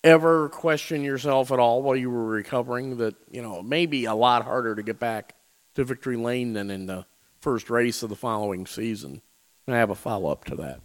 ever 0.03 0.49
question 0.49 1.03
yourself 1.03 1.51
at 1.51 1.57
all 1.57 1.81
while 1.81 1.95
you 1.95 2.11
were 2.11 2.25
recovering 2.25 2.97
that, 2.97 3.15
you 3.31 3.41
know, 3.41 3.59
it 3.59 3.65
may 3.65 3.87
be 3.87 4.05
a 4.05 4.13
lot 4.13 4.43
harder 4.43 4.75
to 4.75 4.83
get 4.83 4.99
back 4.99 5.33
to 5.77 5.83
victory 5.83 6.17
lane 6.17 6.53
than 6.53 6.71
in 6.71 6.87
the 6.87 7.05
first 7.39 7.69
race 7.69 8.01
of 8.01 8.09
the 8.09 8.15
following 8.15 8.65
season. 8.65 9.21
And 9.67 9.75
I 9.75 9.79
have 9.79 9.91
a 9.91 9.95
follow 9.95 10.31
up 10.31 10.43
to 10.45 10.55
that. 10.55 10.81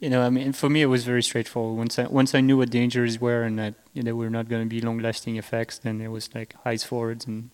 You 0.00 0.10
know, 0.10 0.22
I 0.22 0.30
mean, 0.30 0.52
for 0.52 0.68
me, 0.68 0.82
it 0.82 0.86
was 0.86 1.04
very 1.04 1.22
straightforward. 1.22 1.78
Once 1.78 1.96
I 2.00 2.06
once 2.08 2.34
I 2.34 2.40
knew 2.40 2.58
what 2.58 2.70
dangers 2.70 3.20
were 3.20 3.44
and 3.44 3.56
that 3.60 3.74
you 3.94 4.02
know, 4.02 4.16
were 4.16 4.28
not 4.28 4.48
going 4.48 4.62
to 4.62 4.68
be 4.68 4.80
long-lasting 4.80 5.36
effects, 5.36 5.78
then 5.78 6.00
it 6.00 6.08
was 6.08 6.34
like 6.34 6.56
eyes 6.66 6.82
forwards 6.82 7.26
and 7.26 7.50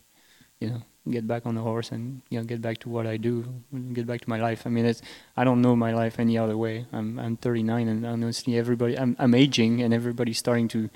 you 0.58 0.70
know 0.70 0.82
get 1.10 1.26
back 1.26 1.44
on 1.44 1.54
the 1.54 1.60
horse 1.60 1.92
and 1.92 2.22
you 2.30 2.38
know 2.38 2.46
get 2.46 2.62
back 2.62 2.78
to 2.78 2.88
what 2.88 3.06
I 3.06 3.18
do, 3.18 3.44
get 3.92 4.06
back 4.06 4.22
to 4.22 4.30
my 4.30 4.40
life. 4.40 4.62
I 4.64 4.70
mean, 4.70 4.86
it's 4.86 5.02
I 5.36 5.44
don't 5.44 5.60
know 5.60 5.76
my 5.76 5.92
life 5.92 6.18
any 6.18 6.38
other 6.38 6.56
way. 6.56 6.86
I'm 6.94 7.18
I'm 7.18 7.36
39 7.36 7.88
and 7.88 8.06
honestly, 8.06 8.56
everybody 8.56 8.98
I'm 8.98 9.16
I'm 9.18 9.34
aging 9.34 9.82
and 9.82 9.92
everybody's 9.92 10.38
starting 10.38 10.68
to 10.68 10.88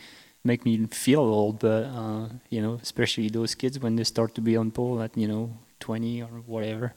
make 0.45 0.65
me 0.65 0.87
feel 0.87 1.21
old, 1.21 1.59
but 1.61 1.85
uh, 1.85 2.29
you 2.51 2.61
know, 2.61 2.79
especially 2.83 3.29
those 3.29 3.55
kids 3.55 3.79
when 3.79 3.97
they 3.97 4.05
start 4.05 4.35
to 4.35 4.41
be 4.41 4.57
on 4.57 4.71
pole 4.71 5.01
at 5.03 5.17
you 5.17 5.29
know 5.29 5.57
20 5.81 6.23
or 6.23 6.29
whatever, 6.47 6.95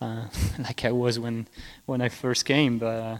uh, 0.00 0.26
like 0.58 0.84
I 0.84 0.92
was 0.92 1.18
when 1.18 1.46
when 1.86 2.00
I 2.00 2.08
first 2.08 2.44
came. 2.44 2.78
But 2.78 3.00
uh, 3.00 3.18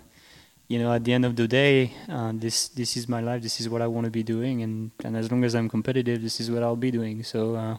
you 0.69 0.79
know, 0.79 0.93
at 0.93 1.05
the 1.05 1.13
end 1.13 1.25
of 1.25 1.37
the 1.37 1.49
day, 1.49 1.93
uh, 2.09 2.33
this 2.35 2.69
this 2.69 2.97
is 2.97 3.09
my 3.09 3.21
life. 3.21 3.43
This 3.43 3.61
is 3.61 3.69
what 3.69 3.83
I 3.83 3.87
want 3.87 4.05
to 4.07 4.11
be 4.11 4.23
doing, 4.23 4.63
and, 4.63 4.91
and 5.05 5.17
as 5.17 5.31
long 5.31 5.45
as 5.45 5.55
I'm 5.55 5.69
competitive, 5.69 6.23
this 6.23 6.41
is 6.41 6.51
what 6.51 6.63
I'll 6.63 6.77
be 6.77 6.91
doing. 6.91 7.23
So, 7.23 7.57
uh, 7.57 7.77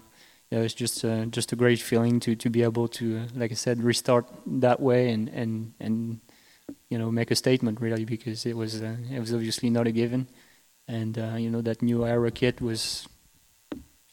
yeah, 0.51 0.59
it's 0.59 0.73
just 0.73 1.03
uh, 1.03 1.25
just 1.25 1.51
a 1.51 1.55
great 1.55 1.81
feeling 1.81 2.19
to, 2.21 2.35
to 2.35 2.49
be 2.49 2.61
able 2.61 2.87
to, 2.89 3.25
like 3.35 3.51
I 3.51 3.55
said, 3.55 3.83
restart 3.83 4.27
that 4.45 4.79
way 4.79 5.09
and 5.09 5.29
and 5.29 5.73
and 5.79 6.19
you 6.89 6.97
know 6.99 7.11
make 7.11 7.31
a 7.31 7.35
statement 7.35 7.81
really 7.81 8.05
because 8.05 8.45
it 8.45 8.55
was 8.55 8.81
it 8.81 9.19
was 9.19 9.33
obviously 9.33 9.69
not 9.69 9.87
a 9.87 9.91
given, 9.91 10.27
and 10.87 11.17
uh, 11.17 11.35
you 11.35 11.49
know 11.49 11.61
that 11.61 11.81
new 11.81 12.05
aero 12.05 12.31
kit 12.31 12.61
was 12.61 13.07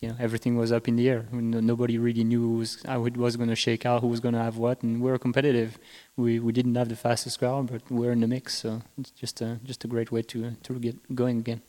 you 0.03 0.09
know 0.09 0.17
everything 0.19 0.57
was 0.57 0.73
up 0.73 0.89
in 0.89 0.97
the 0.97 1.09
air. 1.09 1.27
Nobody 1.33 1.97
really 1.97 2.25
knew 2.25 2.41
who 2.41 2.55
was, 2.59 2.83
how 2.85 3.07
it 3.07 3.17
was 3.17 3.37
going 3.37 3.49
to 3.49 3.57
shake 3.57 3.87
out, 3.87 4.01
who 4.01 4.09
was 4.09 4.21
going 4.21 4.35
to 4.35 4.41
have 4.41 4.57
what, 4.57 4.83
and 4.83 5.01
we 5.01 5.11
were 5.11 5.19
competitive. 5.19 5.79
We 6.17 6.41
we 6.41 6.53
didn't 6.53 6.75
have 6.75 6.89
the 6.89 6.97
fastest 6.97 7.39
car, 7.39 7.63
but 7.63 7.89
we 7.91 8.09
are 8.09 8.13
in 8.13 8.21
the 8.21 8.27
mix. 8.27 8.59
So 8.59 8.83
it's 8.99 9.11
just 9.11 9.41
a 9.41 9.61
just 9.65 9.85
a 9.85 9.89
great 9.89 10.11
way 10.11 10.23
to 10.23 10.57
to 10.63 10.75
get 10.75 11.15
going 11.15 11.39
again. 11.39 11.63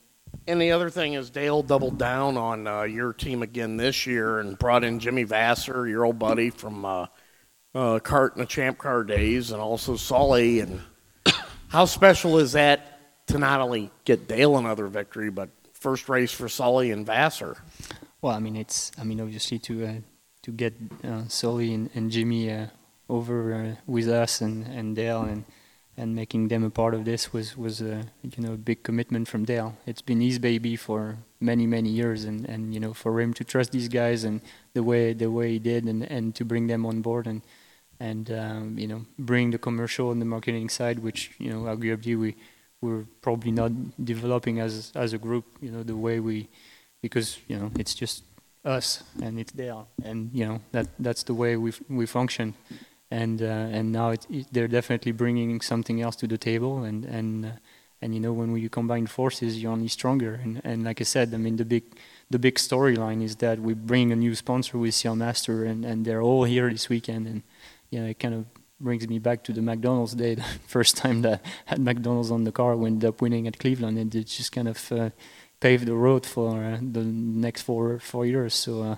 And 0.48 0.60
the 0.60 0.72
other 0.72 0.90
thing 0.90 1.14
is 1.14 1.30
Dale 1.30 1.62
doubled 1.62 2.00
down 2.00 2.38
on 2.38 2.66
uh, 2.66 2.82
your 2.84 3.14
team 3.14 3.44
again 3.44 3.78
this 3.78 4.08
year 4.08 4.40
and 4.40 4.58
brought 4.58 4.84
in 4.84 5.00
Jimmy 5.00 5.26
Vasser, 5.26 5.88
your 5.88 6.06
old 6.06 6.18
buddy 6.18 6.50
from 6.50 6.84
uh, 6.84 7.06
uh, 7.76 8.00
Kart 8.00 8.34
and 8.34 8.42
the 8.42 8.48
Champ 8.48 8.80
Car 8.80 9.04
days, 9.04 9.52
and 9.52 9.62
also 9.62 9.96
Sully. 9.96 10.60
And 10.60 10.82
how 11.68 11.86
special 11.86 12.40
is 12.40 12.54
that 12.54 12.93
to 13.34 13.40
not 13.40 13.62
only 13.62 13.90
get 14.06 14.28
Dale 14.28 14.58
another 14.58 14.88
victory, 14.88 15.32
but 15.32 15.50
first 15.74 16.08
race 16.08 16.32
for 16.32 16.48
Sully 16.48 16.92
and 16.92 17.06
Vasser? 17.06 17.58
Well, 18.22 18.36
I 18.36 18.40
mean, 18.40 18.56
it's 18.56 18.92
I 18.98 19.04
mean, 19.04 19.20
obviously 19.20 19.60
to 19.60 19.86
uh, 19.86 19.94
to 20.44 20.52
get 20.52 20.74
uh, 21.04 21.28
Sully 21.28 21.74
and, 21.74 21.90
and 21.96 22.12
Jimmy 22.12 22.52
uh, 22.52 22.68
over 23.10 23.54
uh, 23.54 23.76
with 23.88 24.08
us 24.08 24.40
and, 24.40 24.66
and 24.68 24.96
Dale 24.96 25.24
and 25.24 25.46
and 25.96 26.16
making 26.16 26.48
them 26.48 26.64
a 26.64 26.70
part 26.70 26.94
of 26.94 27.06
this 27.06 27.34
was 27.34 27.58
was 27.58 27.82
a 27.82 28.06
you 28.22 28.44
know 28.44 28.54
a 28.54 28.58
big 28.58 28.84
commitment 28.84 29.28
from 29.28 29.46
Dale. 29.46 29.76
It's 29.88 30.02
been 30.02 30.22
his 30.22 30.38
baby 30.38 30.76
for 30.76 31.18
many 31.40 31.66
many 31.66 31.90
years, 31.90 32.26
and, 32.26 32.46
and 32.46 32.74
you 32.74 32.80
know 32.80 32.94
for 32.94 33.20
him 33.20 33.34
to 33.34 33.44
trust 33.44 33.72
these 33.72 33.88
guys 33.88 34.24
and 34.24 34.42
the 34.74 34.84
way 34.84 35.14
the 35.14 35.32
way 35.32 35.54
he 35.54 35.60
did, 35.60 35.86
and, 35.86 36.04
and 36.04 36.36
to 36.36 36.46
bring 36.46 36.68
them 36.68 36.86
on 36.86 37.02
board 37.02 37.26
and 37.26 37.42
and 38.00 38.32
um, 38.32 38.78
you 38.78 38.88
know 38.88 39.06
bring 39.18 39.52
the 39.52 39.58
commercial 39.58 40.12
and 40.12 40.22
the 40.22 40.26
marketing 40.26 40.70
side, 40.70 41.00
which 41.00 41.32
you 41.40 41.50
know 41.50 41.62
arguably 41.64 42.18
we 42.18 42.36
we're 42.84 43.06
probably 43.22 43.52
not 43.52 43.72
developing 44.04 44.60
as 44.60 44.92
as 44.96 45.14
a 45.14 45.18
group. 45.18 45.46
You 45.62 45.72
know 45.72 45.84
the 45.84 45.96
way 45.96 46.20
we 46.20 46.50
because 47.02 47.40
you 47.48 47.58
know 47.58 47.72
it's 47.80 47.96
just 47.96 48.24
us 48.66 49.04
and 49.22 49.40
it's 49.40 49.54
there, 49.54 49.86
and 50.04 50.30
you 50.34 50.46
know 50.46 50.60
that 50.72 50.88
that's 51.00 51.24
the 51.24 51.34
way 51.34 51.56
we 51.56 51.72
we 51.90 52.06
function, 52.06 52.54
and 53.10 53.42
uh, 53.42 53.78
and 53.78 53.92
now 53.92 54.10
it, 54.10 54.26
it, 54.30 54.48
they're 54.52 54.68
definitely 54.68 55.14
bringing 55.14 55.62
something 55.62 56.02
else 56.02 56.16
to 56.18 56.28
the 56.28 56.38
table, 56.38 56.84
and 56.84 57.06
and 57.06 57.46
uh, 57.46 57.50
and 58.02 58.14
you 58.14 58.20
know 58.20 58.34
when 58.34 58.52
we 58.52 58.68
combine 58.70 59.08
forces, 59.08 59.62
you're 59.62 59.72
only 59.72 59.88
stronger, 59.88 60.34
and 60.44 60.62
and 60.64 60.84
like 60.84 61.00
I 61.02 61.06
said, 61.06 61.34
I 61.34 61.38
mean 61.38 61.56
the 61.56 61.66
big 61.66 61.84
the 62.30 62.40
big 62.40 62.56
storyline 62.56 63.24
is 63.24 63.38
that 63.38 63.60
we 63.60 63.74
bring 63.74 64.12
a 64.12 64.16
new 64.16 64.36
sponsor 64.36 64.78
with 64.78 64.94
Sealmaster, 64.94 65.66
and 65.70 65.86
and 65.86 66.06
they're 66.06 66.22
all 66.22 66.44
here 66.44 66.70
this 66.70 66.90
weekend, 66.90 67.28
and 67.28 67.44
you 67.90 68.00
know 68.00 68.08
it 68.08 68.20
kind 68.20 68.34
of 68.34 68.46
brings 68.84 69.08
me 69.08 69.20
back 69.20 69.44
to 69.46 69.54
the 69.54 69.62
McDonald's 69.62 70.14
day, 70.14 70.36
the 70.36 70.44
first 70.68 70.98
time 70.98 71.22
that 71.22 71.44
had 71.66 71.80
McDonald's 71.80 72.32
on 72.32 72.44
the 72.44 72.52
car, 72.52 72.76
we 72.76 72.88
ended 72.88 73.08
up 73.08 73.22
winning 73.22 73.48
at 73.48 73.58
Cleveland, 73.58 73.98
and 73.98 74.14
it 74.14 74.28
just 74.28 74.52
kind 74.52 74.68
of 74.68 74.92
uh, 74.92 75.10
pave 75.60 75.86
the 75.86 75.96
road 75.96 76.26
for 76.26 76.64
uh, 76.64 76.78
the 76.82 77.04
next 77.04 77.62
four 77.64 78.00
four 78.00 78.26
years. 78.26 78.54
So, 78.54 78.84
uh, 78.84 78.96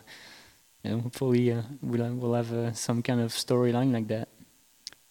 hopefully 0.89 1.51
uh, 1.51 1.61
we'll 1.81 2.13
we'll 2.15 2.33
have 2.33 2.51
uh, 2.51 2.73
some 2.73 3.01
kind 3.01 3.21
of 3.21 3.31
storyline 3.31 3.93
like 3.93 4.07
that. 4.07 4.27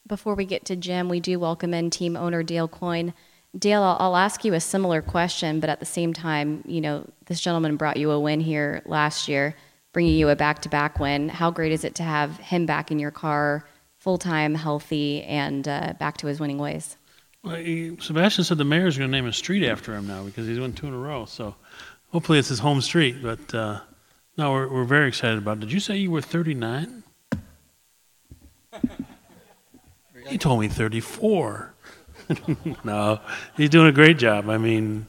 Before 0.07 0.35
we 0.35 0.45
get 0.45 0.67
to 0.67 0.77
Jim, 0.77 1.09
we 1.09 1.21
do 1.21 1.39
welcome 1.39 1.73
in 1.73 1.89
team 1.89 2.17
owner 2.17 2.43
Dale 2.43 2.69
Coyne. 2.69 3.15
Dale, 3.57 3.83
I'll, 3.83 3.97
I'll 4.01 4.17
ask 4.17 4.45
you 4.45 4.53
a 4.53 4.61
similar 4.61 5.01
question, 5.01 5.61
but 5.61 5.71
at 5.71 5.81
the 5.81 5.87
same 5.87 6.13
time, 6.13 6.63
you 6.67 6.81
know, 6.81 7.09
this 7.27 7.41
gentleman 7.41 7.77
brought 7.77 7.97
you 7.97 8.11
a 8.11 8.19
win 8.19 8.41
here 8.41 8.83
last 8.85 9.29
year, 9.29 9.55
bringing 9.93 10.15
you 10.17 10.29
a 10.29 10.37
back-to-back 10.37 10.99
win. 10.99 11.29
How 11.29 11.51
great 11.51 11.73
is 11.73 11.85
it 11.85 11.95
to 11.95 12.03
have 12.03 12.37
him 12.39 12.67
back 12.67 12.91
in 12.91 12.99
your 12.99 13.13
car, 13.13 13.65
full-time, 14.05 14.55
healthy, 14.55 15.23
and 15.23 15.67
uh, 15.67 15.95
back 15.99 16.19
to 16.19 16.27
his 16.27 16.39
winning 16.39 16.59
ways? 16.59 16.99
Well, 17.43 17.57
he, 17.57 17.97
Sebastian 18.01 18.45
said 18.45 18.59
the 18.59 18.65
mayor's 18.65 18.99
going 18.99 19.11
to 19.11 19.17
name 19.17 19.27
a 19.27 19.33
street 19.33 19.67
after 19.67 19.95
him 19.95 20.07
now 20.07 20.23
because 20.25 20.47
he's 20.47 20.61
won 20.61 20.75
two 20.75 20.87
in 20.87 20.93
a 20.93 20.99
row. 20.99 21.25
So 21.25 21.55
hopefully 22.13 22.39
it's 22.39 22.49
his 22.49 22.59
home 22.59 22.83
street. 22.83 23.23
But 23.23 23.55
uh, 23.55 23.81
no, 24.37 24.53
we're, 24.53 24.69
we're 24.69 24.85
very 24.85 25.09
excited 25.09 25.39
about 25.39 25.57
it. 25.57 25.61
Did 25.61 25.73
you 25.73 25.81
say 25.81 25.97
you 25.97 26.11
were 26.11 26.21
39? 26.21 27.03
he 30.29 30.37
told 30.37 30.61
me 30.61 30.69
34. 30.69 31.75
no, 32.85 33.21
he's 33.57 33.71
doing 33.71 33.89
a 33.89 33.93
great 33.93 34.19
job. 34.19 34.51
I 34.51 34.59
mean, 34.59 35.07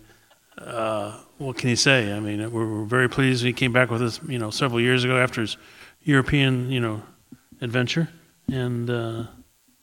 uh, 0.57 1.19
what 1.37 1.57
can 1.57 1.69
you 1.69 1.75
say? 1.75 2.13
I 2.13 2.21
mean, 2.21 2.49
we're, 2.49 2.79
we're 2.79 2.85
very 2.85 3.09
pleased. 3.09 3.43
He 3.43 3.51
came 3.51 3.73
back 3.73 3.91
with 3.91 4.01
us, 4.01 4.21
you 4.25 4.39
know, 4.39 4.51
several 4.51 4.79
years 4.79 5.03
ago 5.03 5.17
after 5.17 5.41
his 5.41 5.57
European, 6.03 6.71
you 6.71 6.79
know, 6.79 7.03
adventure, 7.59 8.07
and 8.51 8.89
uh, 8.89 9.23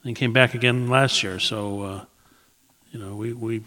and 0.04 0.16
came 0.16 0.32
back 0.32 0.54
again 0.54 0.88
last 0.88 1.22
year. 1.22 1.38
So 1.38 1.82
uh, 1.82 2.04
you 2.92 2.98
know, 2.98 3.16
we, 3.16 3.32
we, 3.32 3.62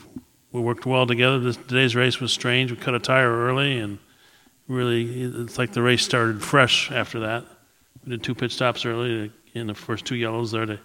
we 0.52 0.62
worked 0.62 0.86
well 0.86 1.08
together. 1.08 1.40
This, 1.40 1.58
today's 1.58 1.96
race 1.96 2.20
was 2.20 2.32
strange. 2.32 2.72
We 2.72 2.78
cut 2.78 2.94
a 2.94 3.00
tire 3.00 3.32
early, 3.32 3.80
and 3.80 3.98
really, 4.68 5.24
it's 5.24 5.58
like 5.58 5.74
the 5.74 5.82
race 5.82 6.04
started 6.04 6.44
fresh 6.44 6.92
after 6.92 7.20
that. 7.22 7.44
We 8.04 8.12
did 8.12 8.24
two 8.24 8.36
pit 8.36 8.52
stops 8.52 8.86
early 8.86 9.32
in 9.54 9.68
the 9.68 9.74
first 9.74 10.06
two 10.06 10.16
yellows 10.16 10.52
there 10.52 10.68
to, 10.68 10.80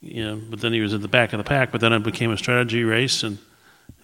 you 0.00 0.24
know, 0.24 0.40
but 0.48 0.60
then 0.60 0.72
he 0.72 0.80
was 0.80 0.94
at 0.94 1.02
the 1.02 1.08
back 1.08 1.34
of 1.34 1.38
the 1.38 1.44
pack. 1.44 1.70
But 1.70 1.82
then 1.82 1.92
it 1.92 2.02
became 2.02 2.30
a 2.30 2.38
strategy 2.38 2.82
race, 2.82 3.22
and 3.22 3.38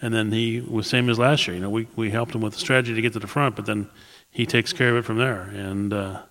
and 0.02 0.12
then 0.12 0.30
he 0.32 0.60
was 0.60 0.86
same 0.86 1.08
as 1.08 1.18
last 1.18 1.46
year. 1.46 1.56
You 1.56 1.62
know, 1.62 1.70
we 1.70 1.88
we 1.96 2.10
helped 2.10 2.34
him 2.34 2.42
with 2.42 2.52
the 2.52 2.60
strategy 2.60 2.94
to 2.94 3.00
get 3.00 3.14
to 3.14 3.18
the 3.18 3.26
front, 3.26 3.56
but 3.56 3.64
then 3.64 3.88
he 4.30 4.44
takes 4.44 4.74
care 4.74 4.90
of 4.90 4.96
it 4.96 5.06
from 5.06 5.16
there. 5.16 5.40
And 5.40 5.94
uh, 5.94 6.22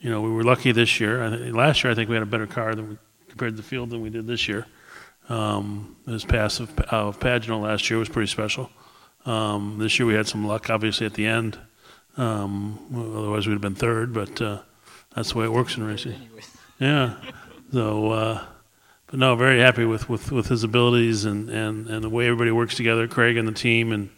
you 0.00 0.10
know, 0.10 0.20
we 0.20 0.30
were 0.30 0.42
lucky 0.42 0.72
this 0.72 1.00
year. 1.00 1.28
Last 1.52 1.84
year, 1.84 1.92
I 1.92 1.94
think 1.94 2.08
we 2.08 2.16
had 2.16 2.22
a 2.22 2.26
better 2.26 2.46
car 2.46 2.74
than 2.74 2.90
we, 2.90 2.98
compared 3.28 3.52
to 3.52 3.56
the 3.56 3.62
field 3.62 3.90
than 3.90 4.00
we 4.00 4.10
did 4.10 4.26
this 4.26 4.48
year. 4.48 4.66
Um, 5.28 5.96
his 6.06 6.24
pass 6.24 6.58
of, 6.58 6.76
of 6.80 7.20
Pagenaud 7.20 7.62
last 7.62 7.88
year 7.90 7.98
was 7.98 8.08
pretty 8.08 8.26
special. 8.26 8.70
Um, 9.26 9.76
this 9.78 9.98
year 9.98 10.06
we 10.06 10.14
had 10.14 10.26
some 10.26 10.46
luck, 10.46 10.70
obviously, 10.70 11.06
at 11.06 11.14
the 11.14 11.26
end. 11.26 11.58
Um, 12.16 12.78
otherwise, 12.94 13.46
we'd 13.46 13.52
have 13.52 13.60
been 13.60 13.74
third, 13.74 14.12
but 14.12 14.40
uh, 14.40 14.60
that's 15.14 15.32
the 15.32 15.38
way 15.38 15.44
it 15.44 15.52
works 15.52 15.76
in 15.76 15.84
racing. 15.84 16.16
Yeah. 16.78 17.16
So, 17.72 18.10
uh, 18.10 18.44
but 19.06 19.20
no, 19.20 19.36
very 19.36 19.60
happy 19.60 19.84
with, 19.84 20.08
with, 20.08 20.32
with 20.32 20.48
his 20.48 20.64
abilities 20.64 21.24
and, 21.24 21.48
and, 21.50 21.86
and 21.86 22.02
the 22.02 22.08
way 22.08 22.26
everybody 22.26 22.50
works 22.50 22.74
together, 22.74 23.06
Craig 23.06 23.36
and 23.36 23.46
the 23.46 23.52
team, 23.52 23.92
and 23.92 24.10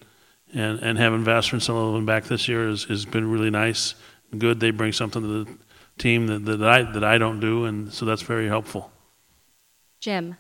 and, 0.54 0.80
and 0.80 0.98
having 0.98 1.24
Vasser 1.24 1.54
and 1.54 1.62
Sullivan 1.62 2.04
back 2.04 2.24
this 2.24 2.46
year 2.46 2.68
has, 2.68 2.84
has 2.84 3.04
been 3.04 3.30
really 3.30 3.50
nice 3.50 3.94
good. 4.36 4.60
They 4.60 4.70
bring 4.70 4.92
something 4.92 5.22
to 5.22 5.44
the 5.44 5.50
team 6.02 6.26
that, 6.26 6.44
that 6.44 6.68
I 6.68 6.82
that 6.82 7.04
I 7.04 7.18
don't 7.18 7.40
do, 7.40 7.64
and 7.64 7.92
so 7.92 8.04
that's 8.04 8.22
very 8.22 8.48
helpful. 8.48 8.90
Jim. 10.00 10.36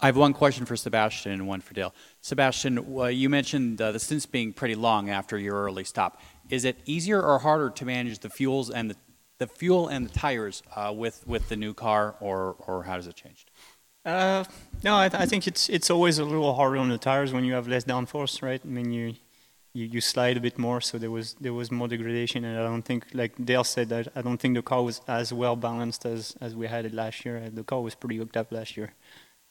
I 0.00 0.06
have 0.06 0.16
one 0.18 0.34
question 0.34 0.66
for 0.66 0.76
Sebastian 0.76 1.32
and 1.32 1.48
one 1.48 1.62
for 1.62 1.72
Dale. 1.72 1.94
Sebastian, 2.20 2.78
uh, 2.78 3.04
you 3.04 3.30
mentioned 3.30 3.80
uh, 3.80 3.90
the 3.92 3.98
stints 3.98 4.26
being 4.26 4.52
pretty 4.52 4.74
long 4.74 5.08
after 5.08 5.38
your 5.38 5.54
early 5.54 5.84
stop. 5.84 6.20
Is 6.50 6.66
it 6.66 6.76
easier 6.84 7.22
or 7.22 7.38
harder 7.38 7.70
to 7.70 7.84
manage 7.86 8.18
the 8.18 8.28
fuels 8.28 8.68
and 8.70 8.90
the, 8.90 8.96
the 9.38 9.46
fuel 9.46 9.88
and 9.88 10.06
the 10.06 10.12
tires 10.12 10.62
uh, 10.76 10.92
with 10.94 11.26
with 11.26 11.48
the 11.48 11.56
new 11.56 11.72
car, 11.72 12.16
or 12.20 12.56
or 12.66 12.82
how 12.82 12.96
does 12.96 13.06
it 13.06 13.16
change? 13.16 13.46
Uh, 14.04 14.44
no, 14.82 14.98
I, 14.98 15.08
th- 15.08 15.22
I, 15.22 15.24
think 15.24 15.46
it's 15.46 15.70
it's 15.70 15.88
always 15.90 16.18
a 16.18 16.24
little 16.24 16.54
harder 16.54 16.76
on 16.76 16.90
the 16.90 16.98
tires 16.98 17.32
when 17.32 17.44
you 17.44 17.54
have 17.54 17.66
less 17.66 17.84
downforce, 17.84 18.42
right? 18.42 18.60
I 18.62 18.68
mean, 18.68 18.92
you, 18.92 19.14
you 19.74 19.86
you 19.86 20.00
slide 20.00 20.36
a 20.36 20.40
bit 20.40 20.58
more, 20.58 20.80
so 20.80 20.98
there 20.98 21.10
was 21.10 21.34
there 21.40 21.52
was 21.52 21.70
more 21.70 21.88
degradation, 21.88 22.44
and 22.44 22.58
I 22.58 22.62
don't 22.62 22.82
think, 22.82 23.06
like 23.12 23.32
Dale 23.44 23.64
said, 23.64 23.92
I, 23.92 24.04
I 24.18 24.22
don't 24.22 24.38
think 24.38 24.54
the 24.54 24.62
car 24.62 24.82
was 24.82 25.00
as 25.06 25.32
well 25.32 25.56
balanced 25.56 26.06
as 26.06 26.36
as 26.40 26.54
we 26.54 26.66
had 26.68 26.86
it 26.86 26.94
last 26.94 27.24
year. 27.24 27.50
The 27.52 27.64
car 27.64 27.82
was 27.82 27.94
pretty 27.94 28.16
hooked 28.16 28.36
up 28.36 28.52
last 28.52 28.76
year. 28.76 28.94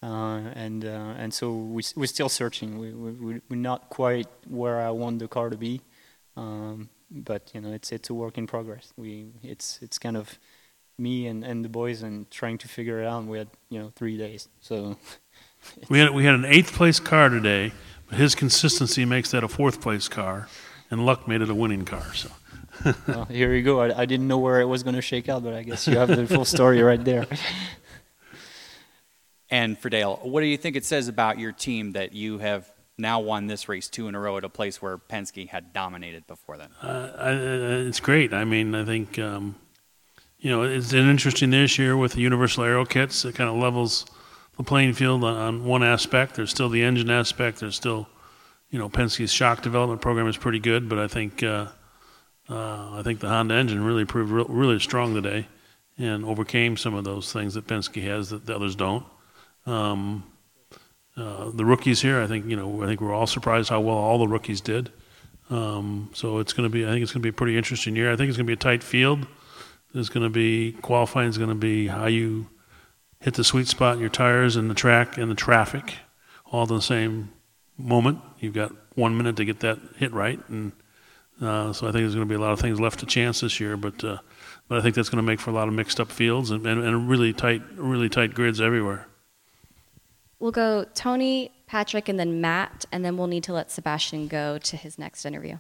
Uh, 0.02 0.52
and 0.56 0.84
uh, 0.84 1.14
and 1.18 1.34
so 1.34 1.54
we, 1.54 1.82
we're 1.96 2.08
still 2.08 2.28
searching. 2.28 2.78
We, 2.78 2.92
we, 2.92 3.40
we're 3.50 3.56
not 3.56 3.90
quite 3.90 4.28
where 4.48 4.82
I 4.82 4.90
want 4.90 5.20
the 5.20 5.30
car 5.30 5.50
to 5.50 5.56
be, 5.56 5.80
um, 6.36 6.90
but 7.10 7.52
you 7.54 7.62
know 7.62 7.72
it's 7.72 7.92
it's 7.94 8.10
a 8.10 8.14
work 8.14 8.38
in 8.38 8.46
progress. 8.46 8.92
We 8.98 9.28
it's 9.44 9.80
it's 9.82 9.98
kind 9.98 10.18
of 10.18 10.38
me 10.98 11.28
and, 11.28 11.44
and 11.46 11.64
the 11.64 11.70
boys 11.70 12.04
and 12.04 12.30
trying 12.30 12.58
to 12.60 12.68
figure 12.68 13.02
it 13.02 13.08
out. 13.08 13.24
We 13.26 13.38
had 13.38 13.48
you 13.70 13.80
know 13.80 13.94
three 13.96 14.18
days, 14.18 14.50
so 14.60 14.98
we 15.90 16.00
had 16.00 16.12
we 16.12 16.26
had 16.26 16.36
an 16.36 16.46
eighth 16.46 16.74
place 16.74 17.00
car 17.00 17.30
today, 17.30 17.72
his 18.16 18.36
consistency 18.36 19.06
makes 19.06 19.32
that 19.32 19.44
a 19.44 19.48
fourth 19.48 19.82
place 19.82 20.08
car, 20.08 20.48
and 20.92 21.06
luck 21.06 21.28
made 21.28 21.42
it 21.42 21.50
a 21.50 21.56
winning 21.56 21.86
car. 21.86 22.14
So. 22.14 22.30
well, 23.08 23.26
here 23.26 23.54
you 23.54 23.62
go. 23.62 23.82
I, 23.82 24.02
I 24.02 24.06
didn't 24.06 24.28
know 24.28 24.40
where 24.40 24.60
it 24.60 24.66
was 24.66 24.84
going 24.84 24.96
to 24.96 25.02
shake 25.02 25.30
out, 25.30 25.44
but 25.44 25.54
I 25.54 25.64
guess 25.64 25.88
you 25.88 25.98
have 25.98 26.10
the 26.10 26.28
full 26.28 26.46
story 26.46 26.82
right 26.82 27.04
there. 27.04 27.28
And 29.54 29.78
for 29.78 29.88
Dale, 29.88 30.20
what 30.24 30.42
do 30.42 30.48
you 30.48 30.58
think 30.58 30.76
it 30.76 30.84
says 30.84 31.08
about 31.08 31.38
your 31.38 31.52
team 31.52 31.92
that 31.92 32.12
you 32.12 32.40
have 32.40 32.68
now 32.98 33.20
won 33.20 33.46
this 33.46 33.70
race 33.70 33.88
two 33.88 34.08
in 34.08 34.16
a 34.16 34.20
row 34.20 34.36
at 34.36 34.44
a 34.44 34.50
place 34.50 34.82
where 34.82 34.98
Penske 34.98 35.48
had 35.48 35.72
dominated 35.72 36.26
before 36.26 36.58
then? 36.58 36.70
Uh, 36.82 37.12
I, 37.16 37.32
it's 37.88 38.00
great. 38.00 38.34
I 38.34 38.46
mean, 38.46 38.74
I 38.74 38.84
think 38.84 39.20
um, 39.20 39.56
you 40.40 40.50
know 40.50 40.64
it's 40.64 40.92
an 40.92 41.08
interesting 41.08 41.52
this 41.52 41.78
year 41.78 41.96
with 41.96 42.14
the 42.14 42.22
universal 42.22 42.64
aero 42.64 42.84
kits. 42.84 43.26
It 43.26 43.36
kind 43.36 43.48
of 43.48 43.56
levels 43.58 44.08
the 44.58 44.64
playing 44.64 44.94
field 44.94 45.24
on, 45.24 45.36
on 45.36 45.66
one 45.66 45.84
aspect. 45.84 46.36
There's 46.36 46.52
still 46.52 46.70
the 46.70 46.84
engine 46.84 47.10
aspect. 47.10 47.60
There's 47.60 47.76
still, 47.76 48.08
you 48.70 48.80
know, 48.80 48.90
Penske's 48.90 49.32
shock 49.32 49.62
development 49.62 50.02
program 50.02 50.28
is 50.28 50.38
pretty 50.38 50.60
good, 50.60 50.90
but 50.90 51.00
I 51.00 51.08
think 51.08 51.44
uh, 51.44 51.68
uh, 52.50 53.00
I 53.00 53.02
think 53.04 53.20
the 53.20 53.30
Honda 53.30 53.56
engine 53.56 53.84
really 53.84 54.06
proved 54.06 54.32
re- 54.32 54.46
really 54.48 54.80
strong 54.80 55.14
today 55.14 55.48
and 55.98 56.26
overcame 56.26 56.76
some 56.78 56.94
of 56.94 57.04
those 57.04 57.32
things 57.32 57.54
that 57.54 57.68
Penske 57.68 58.04
has 58.04 58.30
that 58.30 58.46
the 58.46 58.56
others 58.56 58.76
don't. 58.76 59.06
Um, 59.66 60.24
uh, 61.16 61.52
the 61.52 61.64
rookies 61.64 62.02
here, 62.02 62.22
I 62.22 62.28
think 62.28 62.48
you 62.48 62.56
know, 62.56 62.84
I 62.84 62.88
think 62.88 63.00
we're 63.00 63.14
all 63.14 63.28
surprised 63.28 63.70
how 63.70 63.80
well 63.82 63.98
all 63.98 64.18
the 64.18 64.28
rookies 64.28 64.62
did. 64.62 64.92
Um, 65.50 66.10
so 66.14 66.40
it's 66.40 66.54
going 66.54 66.70
to 66.70 66.74
be, 66.74 66.86
I 66.86 66.90
think 66.90 67.04
it's 67.04 67.12
going 67.12 67.22
to 67.22 67.26
be 67.26 67.30
a 67.30 67.34
pretty 67.34 67.58
interesting 67.58 67.96
year. 67.96 68.12
I 68.12 68.16
think 68.16 68.30
it's 68.30 68.38
going 68.38 68.48
to 68.48 68.50
be 68.50 68.54
a 68.54 68.58
tight 68.58 68.82
field. 68.82 69.28
There's 69.94 70.10
going 70.10 70.24
to 70.24 70.30
be 70.30 70.72
qualifying 70.82 71.30
is 71.30 71.38
going 71.38 71.50
to 71.50 71.56
be 71.56 71.88
how 71.88 72.08
you 72.08 72.48
hit 73.24 73.36
the 73.36 73.44
sweet 73.44 73.68
spot 73.68 73.96
in 73.96 74.02
your 74.02 74.10
tires 74.10 74.58
and 74.58 74.70
the 74.70 74.74
track 74.74 75.18
and 75.18 75.32
the 75.32 75.36
traffic, 75.36 75.96
all 76.52 76.64
in 76.64 76.76
the 76.76 76.82
same 76.82 77.32
moment. 77.78 78.20
You've 78.40 78.54
got 78.54 78.74
one 78.96 79.16
minute 79.16 79.38
to 79.38 79.46
get 79.46 79.62
that 79.62 79.80
hit 79.96 80.12
right, 80.12 80.40
and 80.50 80.74
uh, 81.42 81.72
so 81.72 81.88
I 81.88 81.92
think 81.92 82.04
there's 82.04 82.16
going 82.16 82.28
to 82.28 82.32
be 82.32 82.36
a 82.36 82.42
lot 82.42 82.52
of 82.52 82.60
things 82.60 82.82
left 82.82 83.00
to 83.00 83.06
chance 83.06 83.40
this 83.40 83.62
year. 83.62 83.78
But 83.78 84.04
uh, 84.04 84.18
but 84.68 84.78
I 84.78 84.82
think 84.82 84.96
that's 84.96 85.10
going 85.10 85.24
to 85.24 85.26
make 85.26 85.40
for 85.40 85.52
a 85.52 85.54
lot 85.54 85.70
of 85.70 85.74
mixed 85.74 86.00
up 86.00 86.12
fields 86.12 86.52
and, 86.52 86.68
and, 86.68 86.84
and 86.84 87.10
really 87.10 87.32
tight 87.32 87.62
really 87.76 88.10
tight 88.10 88.34
grids 88.34 88.60
everywhere. 88.60 89.08
We'll 90.40 90.52
go 90.52 90.86
Tony, 90.94 91.52
Patrick, 91.66 92.10
and 92.10 92.20
then 92.20 92.42
Matt, 92.42 92.84
and 92.92 93.06
then 93.06 93.16
we'll 93.16 93.28
need 93.28 93.46
to 93.46 93.54
let 93.54 93.72
Sebastian 93.72 94.28
go 94.28 94.58
to 94.58 94.76
his 94.76 95.00
next 95.00 95.26
interview. 95.26 95.60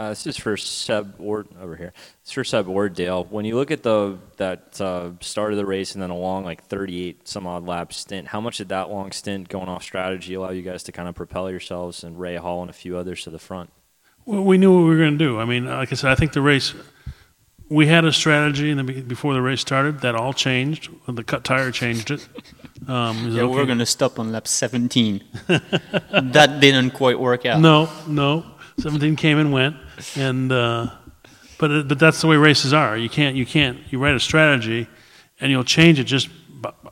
Uh, 0.00 0.08
this 0.08 0.26
is 0.26 0.38
for 0.38 0.56
Seb 0.56 1.18
Ward 1.18 1.46
over 1.60 1.76
here. 1.76 1.92
This 2.22 2.28
is 2.28 2.32
for 2.32 2.42
Seb 2.42 2.64
Warddale. 2.64 3.28
When 3.28 3.44
you 3.44 3.54
look 3.54 3.70
at 3.70 3.82
the 3.82 4.16
that 4.38 4.80
uh, 4.80 5.10
start 5.20 5.52
of 5.52 5.58
the 5.58 5.66
race 5.66 5.92
and 5.92 6.02
then 6.02 6.08
a 6.08 6.16
long 6.16 6.42
like 6.42 6.64
38 6.64 7.28
some 7.28 7.46
odd 7.46 7.66
lap 7.66 7.92
stint, 7.92 8.28
how 8.28 8.40
much 8.40 8.56
did 8.56 8.70
that 8.70 8.88
long 8.88 9.12
stint 9.12 9.50
going 9.50 9.68
off 9.68 9.82
strategy 9.82 10.32
allow 10.32 10.52
you 10.52 10.62
guys 10.62 10.84
to 10.84 10.92
kind 10.92 11.06
of 11.06 11.14
propel 11.14 11.50
yourselves 11.50 12.02
and 12.02 12.16
Rahal 12.16 12.62
and 12.62 12.70
a 12.70 12.72
few 12.72 12.96
others 12.96 13.24
to 13.24 13.30
the 13.30 13.38
front? 13.38 13.68
Well, 14.24 14.42
we 14.42 14.56
knew 14.56 14.72
what 14.74 14.84
we 14.84 14.88
were 14.88 14.96
going 14.96 15.18
to 15.18 15.22
do. 15.22 15.38
I 15.38 15.44
mean, 15.44 15.66
like 15.66 15.92
I 15.92 15.96
said, 15.96 16.10
I 16.10 16.14
think 16.14 16.32
the 16.32 16.40
race. 16.40 16.72
We 17.68 17.86
had 17.86 18.06
a 18.06 18.12
strategy 18.12 18.70
in 18.70 18.78
the, 18.78 19.02
before 19.02 19.34
the 19.34 19.42
race 19.42 19.60
started. 19.60 20.00
That 20.00 20.14
all 20.14 20.32
changed. 20.32 20.88
The 21.08 21.22
cut 21.22 21.44
tire 21.44 21.70
changed 21.70 22.10
it. 22.10 22.26
Um, 22.88 23.24
we 23.24 23.30
said, 23.32 23.36
Yeah, 23.36 23.42
we 23.42 23.50
okay, 23.50 23.58
were 23.58 23.66
going 23.66 23.78
to 23.78 23.86
stop 23.86 24.18
on 24.18 24.32
lap 24.32 24.48
17. 24.48 25.22
that 25.46 26.56
didn't 26.58 26.92
quite 26.92 27.20
work 27.20 27.44
out. 27.44 27.60
No, 27.60 27.90
no. 28.08 28.46
17 28.80 29.16
came 29.16 29.38
and 29.38 29.52
went, 29.52 29.76
and 30.16 30.50
uh, 30.50 30.90
but 31.58 31.88
but 31.88 31.98
that's 31.98 32.20
the 32.20 32.26
way 32.26 32.36
races 32.36 32.72
are. 32.72 32.96
You 32.96 33.08
can't 33.08 33.36
you 33.36 33.46
can't 33.46 33.78
you 33.90 33.98
write 33.98 34.14
a 34.14 34.20
strategy, 34.20 34.88
and 35.40 35.50
you'll 35.50 35.64
change 35.64 35.98
it 35.98 36.04
just 36.04 36.28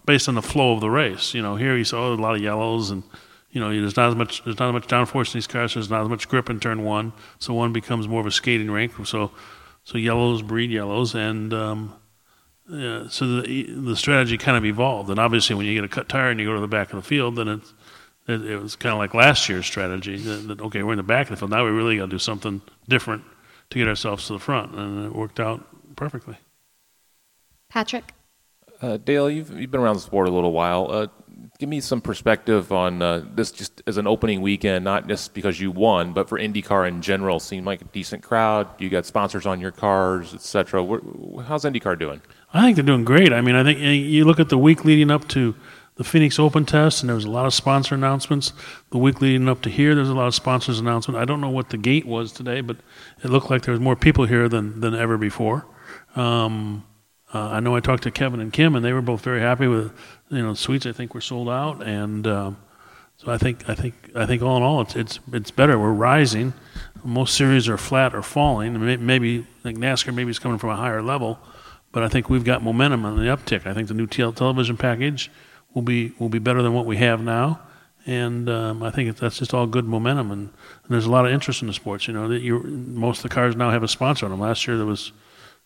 based 0.04 0.28
on 0.28 0.34
the 0.34 0.42
flow 0.42 0.72
of 0.72 0.80
the 0.80 0.90
race. 0.90 1.34
You 1.34 1.42
know, 1.42 1.56
here 1.56 1.76
you 1.76 1.84
saw 1.84 2.12
a 2.12 2.14
lot 2.14 2.34
of 2.34 2.42
yellows, 2.42 2.90
and 2.90 3.02
you 3.50 3.60
know 3.60 3.70
there's 3.70 3.96
not 3.96 4.10
as 4.10 4.14
much 4.14 4.44
there's 4.44 4.58
not 4.58 4.68
as 4.68 4.72
much 4.74 4.86
downforce 4.86 5.34
in 5.34 5.38
these 5.38 5.46
cars. 5.46 5.74
There's 5.74 5.90
not 5.90 6.02
as 6.02 6.08
much 6.08 6.28
grip 6.28 6.50
in 6.50 6.60
turn 6.60 6.84
one, 6.84 7.12
so 7.38 7.54
one 7.54 7.72
becomes 7.72 8.06
more 8.06 8.20
of 8.20 8.26
a 8.26 8.30
skating 8.30 8.70
rink. 8.70 8.92
So 9.06 9.30
so 9.84 9.98
yellows 9.98 10.42
breed 10.42 10.70
yellows, 10.70 11.14
and 11.14 11.54
um, 11.54 11.94
yeah, 12.70 13.08
so 13.08 13.40
the 13.40 13.64
the 13.70 13.96
strategy 13.96 14.36
kind 14.36 14.56
of 14.56 14.64
evolved. 14.64 15.08
And 15.08 15.18
obviously, 15.18 15.56
when 15.56 15.66
you 15.66 15.74
get 15.74 15.84
a 15.84 15.88
cut 15.88 16.08
tire 16.08 16.30
and 16.30 16.38
you 16.38 16.46
go 16.46 16.54
to 16.54 16.60
the 16.60 16.68
back 16.68 16.92
of 16.92 16.96
the 16.96 17.06
field, 17.06 17.36
then 17.36 17.48
it's 17.48 17.72
it, 18.28 18.44
it 18.44 18.62
was 18.62 18.76
kind 18.76 18.92
of 18.92 18.98
like 18.98 19.14
last 19.14 19.48
year's 19.48 19.66
strategy. 19.66 20.18
That, 20.18 20.48
that, 20.48 20.60
okay, 20.60 20.82
we're 20.82 20.92
in 20.92 20.98
the 20.98 21.02
back 21.02 21.26
of 21.26 21.30
the 21.30 21.36
field 21.36 21.50
now. 21.50 21.64
We 21.64 21.70
really 21.70 21.96
got 21.96 22.04
to 22.04 22.10
do 22.10 22.18
something 22.18 22.60
different 22.88 23.24
to 23.70 23.78
get 23.78 23.88
ourselves 23.88 24.26
to 24.26 24.34
the 24.34 24.38
front, 24.38 24.74
and 24.74 25.06
it 25.06 25.14
worked 25.14 25.40
out 25.40 25.66
perfectly. 25.96 26.36
Patrick? 27.68 28.12
Uh, 28.80 28.96
Dale, 28.98 29.28
you've, 29.28 29.50
you've 29.58 29.70
been 29.70 29.80
around 29.80 29.96
the 29.96 30.00
sport 30.00 30.28
a 30.28 30.30
little 30.30 30.52
while. 30.52 30.90
Uh, 30.90 31.06
give 31.58 31.68
me 31.68 31.80
some 31.80 32.00
perspective 32.00 32.70
on 32.72 33.02
uh, 33.02 33.24
this 33.34 33.50
just 33.50 33.82
as 33.86 33.96
an 33.96 34.06
opening 34.06 34.40
weekend, 34.40 34.84
not 34.84 35.08
just 35.08 35.34
because 35.34 35.60
you 35.60 35.70
won, 35.70 36.12
but 36.12 36.28
for 36.28 36.38
IndyCar 36.38 36.86
in 36.86 37.02
general. 37.02 37.40
Seemed 37.40 37.66
like 37.66 37.80
a 37.80 37.84
decent 37.86 38.22
crowd. 38.22 38.68
You 38.78 38.88
got 38.88 39.06
sponsors 39.06 39.46
on 39.46 39.60
your 39.60 39.72
cars, 39.72 40.32
etc. 40.32 40.84
How's 41.44 41.64
IndyCar 41.64 41.98
doing? 41.98 42.20
I 42.52 42.62
think 42.62 42.76
they're 42.76 42.84
doing 42.84 43.04
great. 43.04 43.32
I 43.32 43.40
mean, 43.40 43.56
I 43.56 43.64
think 43.64 43.80
uh, 43.80 43.84
you 43.84 44.24
look 44.24 44.40
at 44.40 44.48
the 44.48 44.58
week 44.58 44.84
leading 44.84 45.10
up 45.10 45.26
to 45.28 45.54
the 45.98 46.04
Phoenix 46.04 46.38
Open 46.38 46.64
test, 46.64 47.02
and 47.02 47.10
there 47.10 47.16
was 47.16 47.24
a 47.24 47.30
lot 47.30 47.44
of 47.44 47.52
sponsor 47.52 47.94
announcements. 47.94 48.52
The 48.90 48.98
week 48.98 49.20
leading 49.20 49.48
up 49.48 49.60
to 49.62 49.68
here, 49.68 49.96
there's 49.96 50.08
a 50.08 50.14
lot 50.14 50.28
of 50.28 50.34
sponsors 50.34 50.78
announcement. 50.78 51.18
I 51.18 51.24
don't 51.24 51.40
know 51.40 51.50
what 51.50 51.70
the 51.70 51.76
gate 51.76 52.06
was 52.06 52.30
today, 52.30 52.60
but 52.60 52.76
it 53.22 53.30
looked 53.30 53.50
like 53.50 53.62
there 53.62 53.72
was 53.72 53.80
more 53.80 53.96
people 53.96 54.24
here 54.24 54.48
than 54.48 54.80
than 54.80 54.94
ever 54.94 55.18
before. 55.18 55.66
Um, 56.14 56.86
uh, 57.34 57.48
I 57.48 57.60
know 57.60 57.74
I 57.74 57.80
talked 57.80 58.04
to 58.04 58.12
Kevin 58.12 58.40
and 58.40 58.52
Kim, 58.52 58.76
and 58.76 58.84
they 58.84 58.92
were 58.92 59.02
both 59.02 59.22
very 59.22 59.40
happy 59.40 59.66
with 59.66 59.92
you 60.30 60.40
know 60.40 60.54
suites. 60.54 60.86
I 60.86 60.92
think 60.92 61.14
were 61.14 61.20
sold 61.20 61.48
out, 61.48 61.84
and 61.84 62.28
um, 62.28 62.58
so 63.16 63.32
I 63.32 63.36
think 63.36 63.68
I 63.68 63.74
think 63.74 63.94
I 64.14 64.24
think 64.24 64.40
all 64.40 64.56
in 64.56 64.62
all, 64.62 64.80
it's 64.80 64.94
it's 64.94 65.18
it's 65.32 65.50
better. 65.50 65.76
We're 65.80 65.90
rising. 65.90 66.54
Most 67.02 67.34
series 67.34 67.68
are 67.68 67.76
flat 67.76 68.14
or 68.14 68.22
falling. 68.22 69.04
Maybe 69.04 69.46
like 69.64 69.76
NASCAR, 69.76 70.14
maybe 70.14 70.30
it's 70.30 70.38
coming 70.38 70.58
from 70.58 70.70
a 70.70 70.76
higher 70.76 71.02
level, 71.02 71.40
but 71.90 72.04
I 72.04 72.08
think 72.08 72.30
we've 72.30 72.44
got 72.44 72.62
momentum 72.62 73.04
on 73.04 73.16
the 73.16 73.24
uptick. 73.24 73.66
I 73.66 73.74
think 73.74 73.88
the 73.88 73.94
new 73.94 74.06
TL 74.06 74.36
television 74.36 74.76
package 74.76 75.28
will 75.74 75.82
be 75.82 76.12
will 76.18 76.28
be 76.28 76.38
better 76.38 76.62
than 76.62 76.72
what 76.72 76.86
we 76.86 76.96
have 76.96 77.20
now, 77.20 77.60
and 78.06 78.48
um, 78.48 78.82
I 78.82 78.90
think 78.90 79.16
that's 79.16 79.38
just 79.38 79.52
all 79.52 79.66
good 79.66 79.84
momentum. 79.84 80.30
And, 80.30 80.48
and 80.48 80.90
there's 80.90 81.06
a 81.06 81.10
lot 81.10 81.26
of 81.26 81.32
interest 81.32 81.62
in 81.62 81.68
the 81.68 81.74
sports. 81.74 82.08
You 82.08 82.14
know, 82.14 82.28
that 82.28 82.40
you 82.40 82.60
most 82.60 83.18
of 83.18 83.22
the 83.24 83.34
cars 83.34 83.56
now 83.56 83.70
have 83.70 83.82
a 83.82 83.88
sponsor 83.88 84.26
on 84.26 84.30
them. 84.30 84.40
Last 84.40 84.66
year 84.66 84.76
there 84.76 84.86
was, 84.86 85.12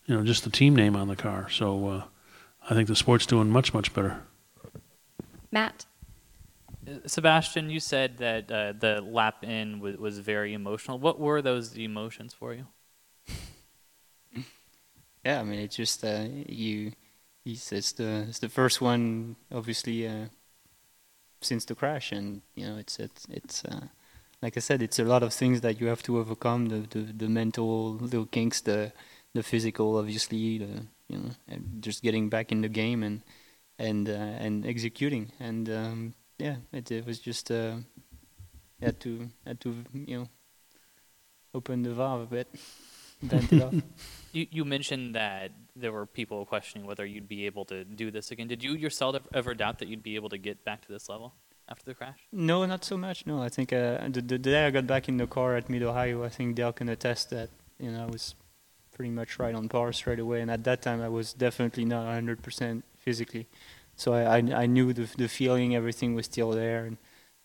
you 0.05 0.15
know, 0.15 0.23
just 0.23 0.43
the 0.43 0.49
team 0.49 0.75
name 0.75 0.95
on 0.95 1.07
the 1.07 1.15
car. 1.15 1.49
So 1.49 1.87
uh, 1.87 2.03
I 2.69 2.73
think 2.73 2.87
the 2.87 2.95
sport's 2.95 3.25
doing 3.25 3.49
much 3.49 3.73
much 3.73 3.93
better. 3.93 4.21
Matt? 5.51 5.85
Sebastian, 7.05 7.69
you 7.69 7.79
said 7.79 8.17
that 8.17 8.51
uh, 8.51 8.73
the 8.77 9.01
lap 9.01 9.43
in 9.43 9.79
was, 9.79 9.95
was 9.97 10.19
very 10.19 10.53
emotional. 10.53 10.99
What 10.99 11.19
were 11.19 11.41
those 11.41 11.77
emotions 11.77 12.33
for 12.33 12.53
you? 12.53 12.67
Yeah, 15.25 15.39
I 15.39 15.43
mean, 15.43 15.59
it's 15.59 15.77
just 15.77 16.03
uh, 16.03 16.25
you. 16.49 16.91
It's, 17.45 17.91
the 17.91 18.25
it's 18.29 18.39
the 18.39 18.49
first 18.49 18.81
one, 18.81 19.35
obviously, 19.51 20.07
uh, 20.07 20.27
since 21.41 21.65
the 21.65 21.75
crash, 21.75 22.11
and 22.11 22.41
you 22.55 22.65
know, 22.65 22.77
it's 22.77 22.99
it's 22.99 23.25
it's 23.29 23.65
uh, 23.65 23.87
like 24.41 24.55
I 24.55 24.61
said, 24.61 24.81
it's 24.81 24.99
a 24.99 25.03
lot 25.03 25.23
of 25.23 25.33
things 25.33 25.61
that 25.61 25.81
you 25.81 25.87
have 25.87 26.03
to 26.03 26.19
overcome 26.19 26.67
the 26.67 26.87
the, 26.89 27.01
the 27.11 27.27
mental 27.27 27.95
little 27.95 28.25
kinks, 28.25 28.61
the 28.61 28.93
the 29.33 29.43
physical, 29.43 29.97
obviously, 29.97 30.57
the 30.57 30.85
you 31.09 31.17
know, 31.17 31.31
just 31.81 32.01
getting 32.01 32.29
back 32.29 32.51
in 32.51 32.61
the 32.61 32.69
game 32.69 33.03
and 33.03 33.21
and 33.77 34.07
uh, 34.07 34.13
and 34.45 34.65
executing, 34.65 35.31
and 35.39 35.69
um, 35.69 36.13
yeah, 36.37 36.57
it, 36.71 36.91
it 36.91 37.05
was 37.05 37.19
just 37.19 37.51
uh, 37.51 37.75
had 38.81 38.99
to 39.01 39.29
had 39.45 39.59
to 39.61 39.75
you 39.93 40.19
know 40.19 40.29
open 41.53 41.83
the 41.83 41.93
valve 41.93 42.21
a 42.21 42.25
bit, 42.25 42.47
vent 43.21 43.51
it 43.51 43.61
off. 43.61 43.73
You, 44.33 44.47
you 44.49 44.65
mentioned 44.65 45.13
that 45.13 45.51
there 45.75 45.91
were 45.91 46.05
people 46.05 46.45
questioning 46.45 46.85
whether 46.87 47.05
you'd 47.05 47.27
be 47.27 47.45
able 47.45 47.65
to 47.65 47.83
do 47.83 48.11
this 48.11 48.31
again. 48.31 48.47
Did 48.47 48.63
you 48.63 48.73
yourself 48.73 49.17
ever 49.33 49.53
doubt 49.53 49.79
that 49.79 49.87
you'd 49.87 50.03
be 50.03 50.15
able 50.15 50.29
to 50.29 50.37
get 50.37 50.63
back 50.63 50.85
to 50.85 50.91
this 50.91 51.09
level 51.09 51.33
after 51.67 51.85
the 51.85 51.93
crash? 51.93 52.19
No, 52.31 52.65
not 52.65 52.83
so 52.83 52.97
much. 52.97 53.25
No, 53.25 53.41
I 53.41 53.49
think 53.49 53.73
uh, 53.73 54.07
the, 54.09 54.21
the 54.21 54.37
day 54.37 54.65
I 54.67 54.71
got 54.71 54.85
back 54.85 55.09
in 55.09 55.17
the 55.17 55.27
car 55.27 55.55
at 55.55 55.69
Mid 55.69 55.83
Ohio, 55.83 56.23
I 56.23 56.29
think 56.29 56.55
Dale 56.55 56.73
can 56.73 56.89
attest 56.89 57.29
that 57.31 57.49
you 57.79 57.91
know 57.91 58.03
I 58.03 58.05
was 58.05 58.35
pretty 58.93 59.11
much 59.11 59.39
right 59.39 59.55
on 59.55 59.67
par 59.67 59.91
straight 59.93 60.19
away. 60.19 60.41
And 60.41 60.51
at 60.51 60.63
that 60.65 60.81
time, 60.81 61.01
I 61.01 61.09
was 61.09 61.33
definitely 61.33 61.85
not 61.85 62.05
100% 62.05 62.83
physically. 62.99 63.47
So 63.95 64.13
I, 64.13 64.37
I, 64.37 64.63
I 64.63 64.65
knew 64.65 64.93
the 64.93 65.07
the 65.17 65.27
feeling, 65.27 65.75
everything 65.75 66.15
was 66.15 66.25
still 66.25 66.51
there, 66.51 66.85
and 66.85 66.97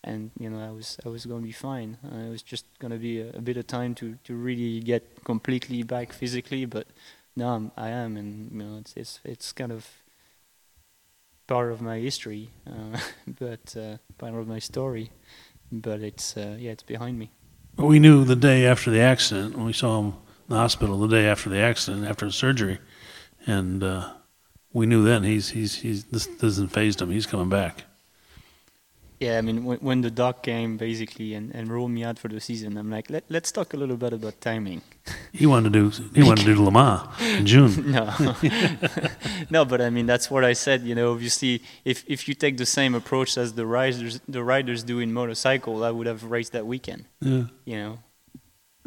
and 0.05 0.31
you 0.39 0.49
know 0.49 0.61
I 0.61 0.71
was 0.71 0.99
I 1.05 1.09
was 1.09 1.27
going 1.27 1.43
to 1.43 1.47
be 1.47 1.53
fine. 1.53 1.99
Uh, 2.05 2.27
it 2.29 2.31
was 2.31 2.43
just 2.43 2.67
going 2.79 2.93
to 2.93 2.99
be 2.99 3.21
a, 3.21 3.31
a 3.31 3.41
bit 3.41 3.57
of 3.57 3.67
time 3.67 3.95
to 3.97 4.17
to 4.25 4.35
really 4.35 4.81
get 4.81 5.25
completely 5.25 5.83
back 5.83 6.13
physically, 6.13 6.65
but 6.65 6.87
now 7.39 7.55
I'm, 7.55 7.73
I 7.77 7.89
am, 7.89 8.17
and 8.17 8.51
you 8.53 8.59
know 8.59 8.79
it's 8.79 8.93
it's 8.97 9.21
it's 9.25 9.53
kind 9.53 9.73
of 9.73 9.87
part 11.47 11.73
of 11.73 11.81
my 11.81 11.99
history, 11.99 12.51
uh, 12.67 12.99
but 13.39 13.75
uh, 13.77 13.97
part 14.19 14.35
of 14.35 14.47
my 14.47 14.59
story. 14.59 15.11
But 15.71 16.01
it's 16.01 16.37
uh, 16.37 16.57
yeah, 16.59 16.73
it's 16.73 16.83
behind 16.83 17.19
me. 17.19 17.31
We 17.77 17.99
knew 18.01 18.25
the 18.25 18.37
day 18.37 18.67
after 18.67 18.91
the 18.91 19.01
accident 19.01 19.57
when 19.57 19.67
we 19.67 19.73
saw 19.73 20.01
him 20.01 20.07
in 20.07 20.15
the 20.49 20.57
hospital. 20.57 20.99
The 20.99 21.09
day 21.09 21.27
after 21.27 21.49
the 21.49 21.61
accident, 21.61 22.07
after 22.07 22.27
the 22.27 22.33
surgery, 22.33 22.79
and 23.47 23.83
uh, 23.83 24.13
we 24.73 24.87
knew 24.87 25.05
then 25.05 25.23
he's 25.23 25.51
he's 25.51 25.77
he's 25.77 26.05
this 26.05 26.27
doesn't 26.27 26.69
phase 26.69 27.01
him. 27.01 27.11
He's 27.11 27.27
coming 27.27 27.49
back. 27.49 27.85
Yeah, 29.21 29.39
I 29.39 29.41
mean, 29.41 29.65
when, 29.65 29.79
when 29.79 30.01
the 30.03 30.13
doc 30.13 30.45
came 30.45 30.77
basically 30.77 31.35
and, 31.35 31.53
and 31.53 31.69
ruled 31.69 31.91
me 31.91 32.05
out 32.05 32.21
for 32.21 32.29
the 32.29 32.41
season, 32.41 32.77
I'm 32.77 32.89
like, 32.89 33.11
Let, 33.11 33.25
let's 33.29 33.51
talk 33.51 33.75
a 33.75 33.77
little 33.77 33.97
bit 33.97 34.13
about 34.13 34.41
timing. 34.41 34.83
He 35.33 35.47
wanted 35.47 35.73
to 35.73 35.91
do 35.91 36.05
he 36.15 36.23
wanted 36.23 36.47
to 36.47 36.55
do 36.55 36.65
Le 36.65 36.71
Mans 36.71 37.03
in 37.21 37.47
June. 37.47 37.93
no, 37.93 38.35
no, 39.51 39.65
but 39.65 39.81
I 39.81 39.91
mean 39.91 40.07
that's 40.07 40.31
what 40.31 40.45
I 40.45 40.53
said. 40.53 40.83
You 40.83 40.95
know, 40.95 41.13
obviously, 41.13 41.63
if 41.85 42.03
if 42.07 42.29
you 42.29 42.35
take 42.35 42.57
the 42.57 42.67
same 42.67 42.95
approach 42.95 43.39
as 43.39 43.53
the 43.53 43.67
riders 43.67 44.21
the 44.27 44.43
riders 44.43 44.83
do 44.83 44.99
in 44.99 45.13
motorcycle, 45.13 45.85
I 45.85 45.91
would 45.91 46.07
have 46.07 46.25
raced 46.25 46.53
that 46.53 46.67
weekend. 46.67 47.05
Yeah. 47.21 47.45
You 47.65 47.77
know, 47.77 47.99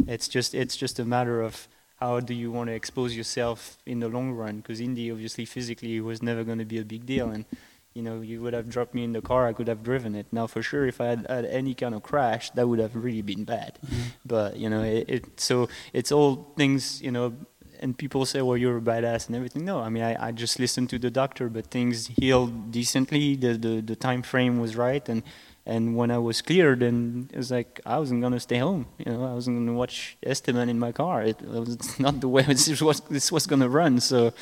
it's 0.08 0.28
just 0.28 0.54
it's 0.54 0.76
just 0.76 1.00
a 1.00 1.06
matter 1.06 1.42
of 1.42 1.68
how 1.98 2.20
do 2.20 2.34
you 2.34 2.52
want 2.52 2.68
to 2.70 2.74
expose 2.74 3.16
yourself 3.16 3.78
in 3.86 4.00
the 4.00 4.10
long 4.10 4.32
run? 4.32 4.58
Because 4.58 4.82
Indy, 4.82 5.12
obviously, 5.12 5.46
physically 5.46 6.02
was 6.02 6.22
never 6.22 6.44
going 6.44 6.60
to 6.60 6.66
be 6.66 6.80
a 6.80 6.86
big 6.86 7.06
deal, 7.06 7.30
and 7.30 7.46
you 7.94 8.02
know, 8.02 8.22
you 8.22 8.42
would 8.42 8.54
have 8.54 8.70
dropped 8.70 8.94
me 8.94 9.04
in 9.04 9.12
the 9.12 9.22
car, 9.22 9.48
I 9.48 9.54
could 9.54 9.68
have 9.68 9.84
driven 9.84 10.16
it. 10.16 10.28
Now, 10.32 10.48
for 10.48 10.62
sure, 10.62 10.86
if 10.88 11.02
I 11.02 11.08
had 11.08 11.26
had 11.30 11.46
any 11.46 11.74
kind 11.74 11.94
of 11.94 12.04
crash, 12.04 12.50
that 12.52 12.68
would 12.68 12.80
have 12.80 12.96
really 12.96 13.22
been 13.22 13.44
bad. 13.44 13.80
Mm-hmm. 13.86 14.02
But 14.26 14.58
you 14.58 14.70
know, 14.70 14.84
it, 14.84 15.06
it 15.10 15.40
so 15.40 15.68
it's 15.94 16.12
all 16.12 16.54
things, 16.58 17.02
you 17.02 17.12
know. 17.12 17.34
And 17.80 17.98
people 17.98 18.26
say, 18.26 18.42
"Well, 18.44 18.58
you're 18.58 18.78
a 18.78 18.82
badass 18.82 19.28
and 19.28 19.36
everything." 19.36 19.66
No, 19.66 19.80
I 19.80 19.90
mean, 19.90 20.04
I, 20.04 20.28
I 20.28 20.32
just 20.32 20.60
listened 20.60 20.90
to 20.92 21.00
the 21.00 21.10
doctor, 21.10 21.50
but 21.50 21.68
things 21.68 22.08
healed 22.08 22.72
decently. 22.72 23.36
The, 23.36 23.58
the 23.58 23.82
the 23.82 23.96
time 23.96 24.22
frame 24.22 24.60
was 24.60 24.76
right, 24.76 25.08
and 25.10 25.24
and 25.66 25.96
when 25.96 26.10
I 26.10 26.18
was 26.18 26.42
cleared, 26.42 26.82
and 26.82 27.32
it 27.32 27.38
was 27.38 27.52
like 27.52 27.80
I 27.86 28.00
wasn't 28.00 28.22
gonna 28.22 28.40
stay 28.40 28.58
home. 28.58 28.88
You 28.98 29.12
know, 29.12 29.26
I 29.26 29.34
wasn't 29.34 29.58
gonna 29.58 29.78
watch 29.78 30.18
Esteban 30.24 30.70
in 30.70 30.80
my 30.80 30.92
car. 30.92 31.24
It, 31.24 31.42
was 31.42 32.00
not 32.00 32.20
the 32.20 32.28
way 32.28 32.42
this 32.44 32.82
was 32.90 33.02
this 33.02 33.32
was 33.32 33.46
gonna 33.46 33.70
run. 33.70 34.00
So, 34.00 34.34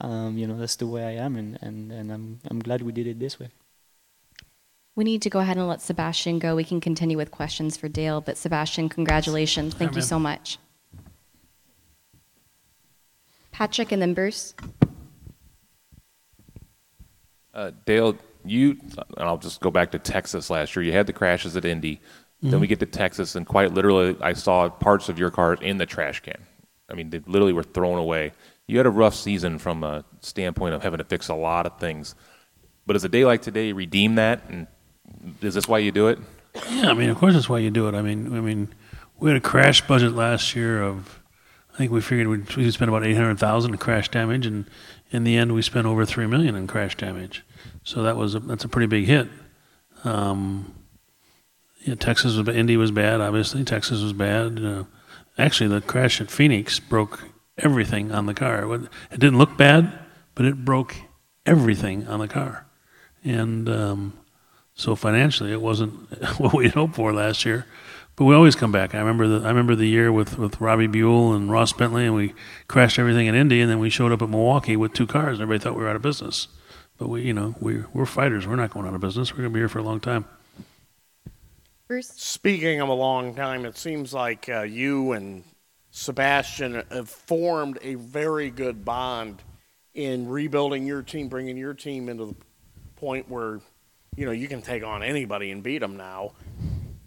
um, 0.00 0.38
you 0.38 0.46
know, 0.46 0.56
that's 0.56 0.76
the 0.76 0.86
way 0.86 1.04
I 1.04 1.22
am, 1.24 1.36
and, 1.36 1.58
and, 1.60 1.90
and 1.90 2.12
I'm 2.12 2.40
I'm 2.50 2.60
glad 2.60 2.82
we 2.82 2.92
did 2.92 3.06
it 3.06 3.18
this 3.18 3.40
way. 3.40 3.48
We 4.94 5.04
need 5.04 5.22
to 5.22 5.30
go 5.30 5.38
ahead 5.38 5.56
and 5.56 5.68
let 5.68 5.80
Sebastian 5.80 6.40
go. 6.40 6.56
We 6.56 6.64
can 6.64 6.80
continue 6.80 7.16
with 7.16 7.30
questions 7.30 7.76
for 7.76 7.88
Dale, 7.88 8.20
but 8.20 8.36
Sebastian, 8.36 8.88
congratulations. 8.88 9.74
Thank 9.74 9.94
you 9.94 10.02
so 10.02 10.18
much. 10.18 10.58
Patrick 13.52 13.92
and 13.92 14.02
then 14.02 14.14
Bruce. 14.14 14.54
Uh, 17.54 17.72
Dale, 17.86 18.16
you, 18.50 18.78
and 19.16 19.28
I'll 19.28 19.38
just 19.38 19.60
go 19.60 19.70
back 19.70 19.92
to 19.92 19.98
Texas 19.98 20.50
last 20.50 20.74
year. 20.74 20.84
You 20.84 20.92
had 20.92 21.06
the 21.06 21.12
crashes 21.12 21.56
at 21.56 21.64
Indy. 21.64 22.00
Then 22.40 22.52
we 22.52 22.66
mm-hmm. 22.66 22.68
get 22.68 22.80
to 22.80 22.86
Texas, 22.86 23.34
and 23.34 23.44
quite 23.44 23.74
literally, 23.74 24.16
I 24.20 24.32
saw 24.32 24.68
parts 24.68 25.08
of 25.08 25.18
your 25.18 25.30
cars 25.30 25.58
in 25.60 25.78
the 25.78 25.86
trash 25.86 26.20
can. 26.20 26.40
I 26.88 26.94
mean, 26.94 27.10
they 27.10 27.18
literally 27.26 27.52
were 27.52 27.64
thrown 27.64 27.98
away. 27.98 28.32
You 28.68 28.76
had 28.76 28.86
a 28.86 28.90
rough 28.90 29.14
season 29.14 29.58
from 29.58 29.82
a 29.82 30.04
standpoint 30.20 30.74
of 30.74 30.82
having 30.82 30.98
to 30.98 31.04
fix 31.04 31.28
a 31.28 31.34
lot 31.34 31.66
of 31.66 31.80
things. 31.80 32.14
But 32.86 32.92
does 32.92 33.02
a 33.02 33.08
day 33.08 33.24
like 33.24 33.42
today 33.42 33.72
redeem 33.72 34.14
that? 34.14 34.42
And 34.48 34.68
is 35.42 35.54
this 35.54 35.66
why 35.66 35.78
you 35.78 35.90
do 35.90 36.06
it? 36.08 36.20
Yeah, 36.70 36.90
I 36.90 36.94
mean, 36.94 37.10
of 37.10 37.18
course, 37.18 37.34
that's 37.34 37.48
why 37.48 37.58
you 37.58 37.70
do 37.70 37.88
it. 37.88 37.94
I 37.94 38.02
mean, 38.02 38.36
I 38.36 38.40
mean, 38.40 38.68
we 39.18 39.30
had 39.30 39.36
a 39.36 39.40
crash 39.40 39.86
budget 39.86 40.12
last 40.12 40.54
year 40.54 40.80
of, 40.80 41.20
I 41.74 41.76
think 41.76 41.90
we 41.90 42.00
figured 42.00 42.28
we'd, 42.28 42.56
we'd 42.56 42.72
spend 42.72 42.88
about 42.88 43.04
eight 43.04 43.16
hundred 43.16 43.38
thousand 43.38 43.72
in 43.72 43.78
crash 43.78 44.10
damage, 44.10 44.46
and 44.46 44.64
in 45.10 45.24
the 45.24 45.36
end, 45.36 45.54
we 45.54 45.62
spent 45.62 45.86
over 45.86 46.04
three 46.04 46.26
million 46.26 46.54
in 46.54 46.66
crash 46.66 46.96
damage. 46.96 47.44
So 47.88 48.02
that 48.02 48.18
was 48.18 48.34
a, 48.34 48.40
that's 48.40 48.64
a 48.64 48.68
pretty 48.68 48.86
big 48.86 49.06
hit. 49.06 49.28
Um, 50.04 50.74
yeah, 51.86 51.94
Texas 51.94 52.36
was 52.36 52.46
Indy 52.54 52.76
was 52.76 52.90
bad. 52.90 53.22
Obviously, 53.22 53.64
Texas 53.64 54.02
was 54.02 54.12
bad. 54.12 54.62
Uh, 54.62 54.84
actually, 55.38 55.68
the 55.68 55.80
crash 55.80 56.20
at 56.20 56.30
Phoenix 56.30 56.78
broke 56.80 57.24
everything 57.56 58.12
on 58.12 58.26
the 58.26 58.34
car. 58.34 58.70
It, 58.74 58.90
didn't 59.12 59.38
look 59.38 59.56
bad, 59.56 59.90
but 60.34 60.44
it 60.44 60.66
broke 60.66 60.96
everything 61.46 62.06
on 62.06 62.20
the 62.20 62.28
car, 62.28 62.66
and 63.24 63.70
um, 63.70 64.18
so 64.74 64.94
financially, 64.94 65.50
it 65.50 65.62
wasn't 65.62 65.94
what 66.38 66.52
we 66.52 66.66
had 66.66 66.74
hoped 66.74 66.94
for 66.94 67.14
last 67.14 67.46
year. 67.46 67.64
But 68.16 68.26
we 68.26 68.34
always 68.34 68.54
come 68.54 68.70
back. 68.70 68.94
I 68.94 68.98
remember 68.98 69.28
the 69.28 69.46
I 69.46 69.48
remember 69.48 69.74
the 69.74 69.88
year 69.88 70.12
with, 70.12 70.36
with 70.36 70.60
Robbie 70.60 70.88
Buhl 70.88 71.32
and 71.32 71.50
Ross 71.50 71.72
Bentley, 71.72 72.04
and 72.04 72.14
we 72.14 72.34
crashed 72.66 72.98
everything 72.98 73.28
in 73.28 73.34
Indy, 73.34 73.62
and 73.62 73.70
then 73.70 73.78
we 73.78 73.88
showed 73.88 74.12
up 74.12 74.20
at 74.20 74.28
Milwaukee 74.28 74.76
with 74.76 74.92
two 74.92 75.06
cars, 75.06 75.38
and 75.38 75.42
everybody 75.44 75.64
thought 75.64 75.74
we 75.74 75.84
were 75.84 75.88
out 75.88 75.96
of 75.96 76.02
business. 76.02 76.48
But 76.98 77.08
we, 77.08 77.22
you 77.22 77.32
know, 77.32 77.54
we 77.60 77.84
we're 77.92 78.06
fighters. 78.06 78.46
We're 78.46 78.56
not 78.56 78.70
going 78.70 78.86
out 78.86 78.94
of 78.94 79.00
business. 79.00 79.32
We're 79.32 79.38
going 79.38 79.50
to 79.50 79.54
be 79.54 79.60
here 79.60 79.68
for 79.68 79.78
a 79.78 79.84
long 79.84 80.00
time. 80.00 80.24
Bruce. 81.86 82.08
Speaking 82.08 82.80
of 82.80 82.88
a 82.88 82.94
long 82.94 83.34
time, 83.34 83.64
it 83.64 83.78
seems 83.78 84.12
like 84.12 84.48
uh, 84.48 84.62
you 84.62 85.12
and 85.12 85.44
Sebastian 85.90 86.82
have 86.90 87.08
formed 87.08 87.78
a 87.80 87.94
very 87.94 88.50
good 88.50 88.84
bond 88.84 89.42
in 89.94 90.28
rebuilding 90.28 90.86
your 90.86 91.02
team, 91.02 91.28
bringing 91.28 91.56
your 91.56 91.72
team 91.72 92.08
into 92.08 92.26
the 92.26 92.34
point 92.96 93.30
where 93.30 93.60
you 94.16 94.26
know 94.26 94.32
you 94.32 94.48
can 94.48 94.60
take 94.60 94.84
on 94.84 95.02
anybody 95.02 95.50
and 95.50 95.62
beat 95.62 95.78
them 95.78 95.96
now. 95.96 96.32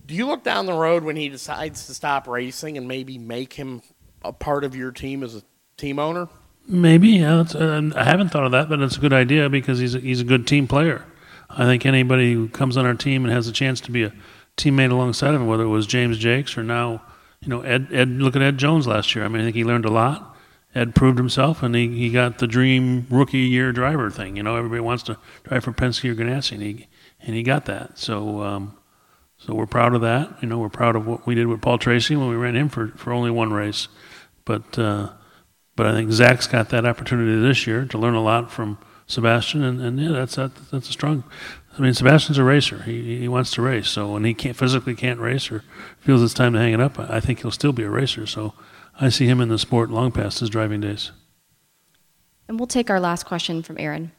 Do 0.06 0.16
you 0.16 0.26
look 0.26 0.44
down 0.44 0.66
the 0.66 0.74
road 0.74 1.04
when 1.04 1.16
he 1.16 1.30
decides 1.30 1.86
to 1.88 1.94
stop 1.94 2.28
racing 2.28 2.78
and 2.78 2.88
maybe 2.88 3.18
make 3.18 3.54
him 3.54 3.82
a 4.24 4.34
part 4.34 4.64
of 4.64 4.76
your 4.76 4.92
team 4.92 5.22
as 5.24 5.36
a 5.36 5.44
team 5.78 6.00
owner? 6.00 6.28
Maybe, 6.68 7.10
yeah. 7.10 7.44
Uh, 7.54 7.92
I 7.96 8.04
haven't 8.04 8.30
thought 8.30 8.46
of 8.46 8.52
that, 8.52 8.70
but 8.70 8.80
it's 8.82 8.98
a 8.98 9.00
good 9.00 9.14
idea 9.14 9.50
because 9.50 9.80
he's 9.80 9.96
a, 9.96 10.00
he's 10.00 10.22
a 10.22 10.26
good 10.26 10.48
team 10.48 10.68
player. 10.68 11.06
I 11.50 11.66
think 11.66 11.86
anybody 11.86 12.34
who 12.34 12.48
comes 12.48 12.78
on 12.78 12.86
our 12.86 12.94
team 12.94 13.26
and 13.26 13.34
has 13.34 13.48
a 13.48 13.52
chance 13.52 13.82
to 13.82 13.92
be 13.92 14.04
a 14.04 14.14
teammate 14.58 14.92
alongside 14.92 15.34
of 15.34 15.42
him, 15.42 15.48
whether 15.48 15.64
it 15.64 15.70
was 15.70 15.86
James 15.86 16.18
Jakes 16.18 16.58
or 16.58 16.64
now, 16.64 17.02
you 17.42 17.50
know, 17.50 17.62
Ed. 17.62 17.88
Ed, 17.92 18.10
look 18.10 18.36
at 18.36 18.42
Ed 18.42 18.58
Jones 18.58 18.88
last 18.88 19.16
year. 19.16 19.26
I 19.26 19.28
mean, 19.28 19.42
I 19.42 19.46
think 19.46 19.56
he 19.56 19.66
learned 19.66 19.86
a 19.86 19.92
lot. 19.92 20.36
Ed 20.74 20.96
proved 20.96 21.18
himself, 21.18 21.62
and 21.64 21.76
he, 21.76 21.90
he 21.90 22.10
got 22.10 22.38
the 22.38 22.48
dream 22.48 23.06
rookie 23.10 23.40
year 23.40 23.74
driver 23.74 24.10
thing. 24.10 24.38
You 24.38 24.44
know, 24.44 24.56
everybody 24.56 24.80
wants 24.80 25.04
to 25.04 25.18
drive 25.44 25.66
for 25.66 25.74
Penske 25.74 26.10
or 26.10 26.16
Ganassi, 26.16 26.54
and 26.54 26.62
he 26.62 26.88
and 27.20 27.36
he 27.36 27.44
got 27.44 27.66
that. 27.66 27.98
So 27.98 28.42
um, 28.42 28.78
so 29.38 29.56
we're 29.56 29.66
proud 29.66 29.96
of 29.96 30.02
that. 30.02 30.38
You 30.42 30.48
know, 30.48 30.60
we're 30.60 30.70
proud 30.70 30.96
of 30.96 31.08
what 31.08 31.26
we 31.26 31.34
did 31.34 31.48
with 31.48 31.62
Paul 31.62 31.80
Tracy 31.80 32.16
when 32.16 32.30
we 32.30 32.36
ran 32.36 32.56
him 32.56 32.70
for, 32.70 32.90
for 32.90 33.12
only 33.12 33.32
one 33.32 33.52
race. 33.52 33.88
But 34.46 34.78
uh, 34.78 35.10
but 35.82 35.88
I 35.88 35.94
think 35.94 36.12
Zach's 36.12 36.46
got 36.46 36.70
that 36.70 36.86
opportunity 36.86 37.42
this 37.42 37.66
year 37.66 37.86
to 37.86 37.98
learn 37.98 38.14
a 38.14 38.22
lot 38.22 38.52
from 38.52 38.78
Sebastian, 39.08 39.64
and, 39.64 39.82
and 39.82 40.00
yeah, 40.00 40.12
that's 40.12 40.36
that, 40.36 40.52
that's 40.70 40.90
a 40.90 40.92
strong. 40.92 41.24
I 41.76 41.82
mean, 41.82 41.96
Sebastian's 41.96 42.38
a 42.38 42.44
racer. 42.44 42.84
He 42.84 43.18
he 43.18 43.28
wants 43.28 43.50
to 43.54 43.64
race. 43.64 43.90
So 43.90 44.12
when 44.14 44.24
he 44.24 44.36
can't 44.36 44.56
physically 44.56 44.94
can't 44.94 45.20
race 45.20 45.52
or 45.52 45.64
feels 46.00 46.22
it's 46.22 46.36
time 46.36 46.54
to 46.54 46.60
hang 46.60 46.74
it 46.74 46.80
up, 46.80 47.00
I 47.00 47.16
I 47.16 47.20
think 47.20 47.42
he'll 47.42 47.50
still 47.50 47.74
be 47.74 47.82
a 47.82 47.90
racer. 47.90 48.28
So 48.28 48.54
I 49.00 49.10
see 49.10 49.26
him 49.26 49.42
in 49.42 49.50
the 49.50 49.58
sport 49.58 49.90
long 49.90 50.12
past 50.12 50.42
his 50.42 50.52
driving 50.52 50.82
days. 50.82 51.14
And 52.48 52.60
we'll 52.60 52.68
take 52.68 52.92
our 52.92 53.00
last 53.00 53.26
question 53.26 53.64
from 53.64 53.80
Aaron. 53.80 54.12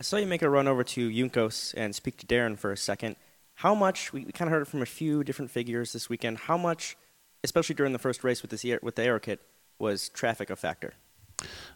I 0.00 0.02
saw 0.02 0.16
you 0.16 0.26
make 0.26 0.42
a 0.42 0.50
run 0.50 0.66
over 0.66 0.82
to 0.82 1.10
Juncos 1.10 1.74
and 1.76 1.94
speak 1.94 2.16
to 2.16 2.26
Darren 2.26 2.58
for 2.58 2.72
a 2.72 2.76
second. 2.76 3.14
How 3.54 3.72
much, 3.72 4.12
we, 4.12 4.24
we 4.24 4.32
kind 4.32 4.48
of 4.48 4.52
heard 4.52 4.62
it 4.62 4.68
from 4.68 4.82
a 4.82 4.86
few 5.00 5.22
different 5.22 5.52
figures 5.52 5.92
this 5.92 6.08
weekend, 6.08 6.38
how 6.38 6.56
much, 6.56 6.96
especially 7.44 7.76
during 7.76 7.92
the 7.92 8.00
first 8.00 8.24
race 8.24 8.42
with, 8.42 8.50
this, 8.50 8.64
with 8.82 8.96
the 8.96 9.04
aero 9.04 9.20
kit, 9.20 9.40
was 9.78 10.08
traffic 10.08 10.50
a 10.50 10.56
factor? 10.56 10.94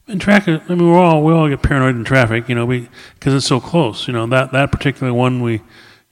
In 0.06 0.18
traffic, 0.18 0.62
I 0.68 0.74
mean, 0.74 0.90
we're 0.90 0.98
all 0.98 1.22
we 1.22 1.34
all 1.34 1.48
get 1.48 1.62
paranoid 1.62 1.96
in 1.96 2.04
traffic, 2.04 2.48
you 2.48 2.54
know, 2.54 2.66
because 2.66 3.34
it's 3.34 3.46
so 3.46 3.60
close. 3.60 4.08
You 4.08 4.14
know 4.14 4.26
that 4.28 4.52
that 4.52 4.72
particular 4.72 5.12
one, 5.12 5.42
we, 5.42 5.60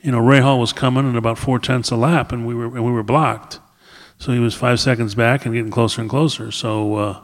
you 0.01 0.13
know, 0.13 0.21
Rahal 0.21 0.61
was 0.61 0.75
coming 0.75 1.09
at 1.09 1.17
about 1.17 1.39
four 1.39 1.59
tenths 1.59 1.91
a 1.91 1.97
lap, 1.97 2.31
and 2.31 2.47
we 2.47 2.55
were 2.55 2.67
and 2.67 2.85
we 2.85 2.93
were 2.93 3.03
blocked, 3.03 3.59
so 4.19 4.33
he 4.33 4.39
was 4.39 4.55
five 4.55 4.81
seconds 4.81 5.15
back 5.15 5.47
and 5.47 5.55
getting 5.55 5.71
closer 5.71 6.03
and 6.03 6.11
closer. 6.11 6.51
So 6.51 6.95
uh, 6.95 7.21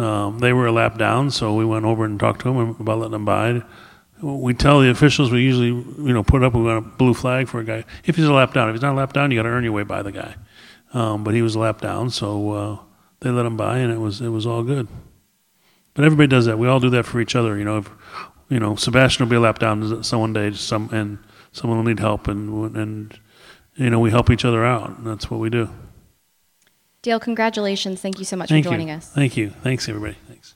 um, 0.00 0.38
they 0.38 0.52
were 0.52 0.66
a 0.66 0.72
lap 0.72 0.98
down, 0.98 1.32
so 1.32 1.54
we 1.54 1.64
went 1.64 1.84
over 1.84 2.04
and 2.04 2.18
talked 2.18 2.42
to 2.42 2.50
him 2.50 2.76
about 2.78 2.98
letting 2.98 3.14
him 3.14 3.24
by. 3.24 3.62
We 4.22 4.54
tell 4.54 4.80
the 4.80 4.90
officials 4.90 5.30
we 5.30 5.42
usually, 5.42 5.68
you 5.68 6.12
know, 6.12 6.22
put 6.22 6.42
up 6.42 6.54
we 6.54 6.62
want 6.62 6.86
a 6.86 6.88
blue 6.88 7.14
flag 7.14 7.48
for 7.48 7.60
a 7.60 7.64
guy 7.64 7.84
if 8.04 8.16
he's 8.16 8.24
a 8.24 8.32
lap 8.32 8.52
down. 8.52 8.68
If 8.68 8.74
he's 8.74 8.82
not 8.82 8.94
a 8.94 8.96
lap 8.96 9.12
down, 9.12 9.30
you 9.30 9.38
got 9.38 9.44
to 9.44 9.48
earn 9.48 9.64
your 9.64 9.72
way 9.72 9.82
by 9.82 10.02
the 10.02 10.12
guy. 10.12 10.36
Um, 10.92 11.24
but 11.24 11.34
he 11.34 11.42
was 11.42 11.54
a 11.56 11.58
lap 11.58 11.80
down, 11.80 12.10
so 12.10 12.50
uh, 12.50 12.78
they 13.20 13.30
let 13.30 13.46
him 13.46 13.56
by, 13.56 13.78
and 13.78 13.92
it 13.92 13.98
was 13.98 14.20
it 14.20 14.28
was 14.28 14.46
all 14.46 14.62
good. 14.62 14.86
But 15.98 16.04
everybody 16.04 16.28
does 16.28 16.46
that. 16.46 16.60
We 16.60 16.68
all 16.68 16.78
do 16.78 16.90
that 16.90 17.06
for 17.06 17.20
each 17.20 17.34
other. 17.34 17.58
You 17.58 17.64
know, 17.64 17.78
if, 17.78 17.90
you 18.48 18.60
know, 18.60 18.76
Sebastian 18.76 19.24
will 19.24 19.30
be 19.30 19.34
a 19.34 19.40
lap 19.40 19.58
down 19.58 20.04
some 20.04 20.20
one 20.20 20.32
day, 20.32 20.52
some 20.52 20.88
and 20.92 21.18
someone 21.50 21.76
will 21.76 21.84
need 21.86 21.98
help, 21.98 22.28
and 22.28 22.76
and 22.76 23.18
you 23.74 23.90
know 23.90 23.98
we 23.98 24.12
help 24.12 24.30
each 24.30 24.44
other 24.44 24.64
out. 24.64 24.96
And 24.96 25.04
that's 25.04 25.28
what 25.28 25.40
we 25.40 25.50
do. 25.50 25.68
Dale, 27.02 27.18
congratulations. 27.18 28.00
Thank 28.00 28.20
you 28.20 28.24
so 28.24 28.36
much 28.36 28.48
Thank 28.48 28.64
for 28.64 28.70
joining 28.70 28.90
you. 28.90 28.94
us. 28.94 29.10
Thank 29.10 29.36
you. 29.36 29.50
Thanks 29.50 29.88
everybody. 29.88 30.16
Thanks. 30.28 30.54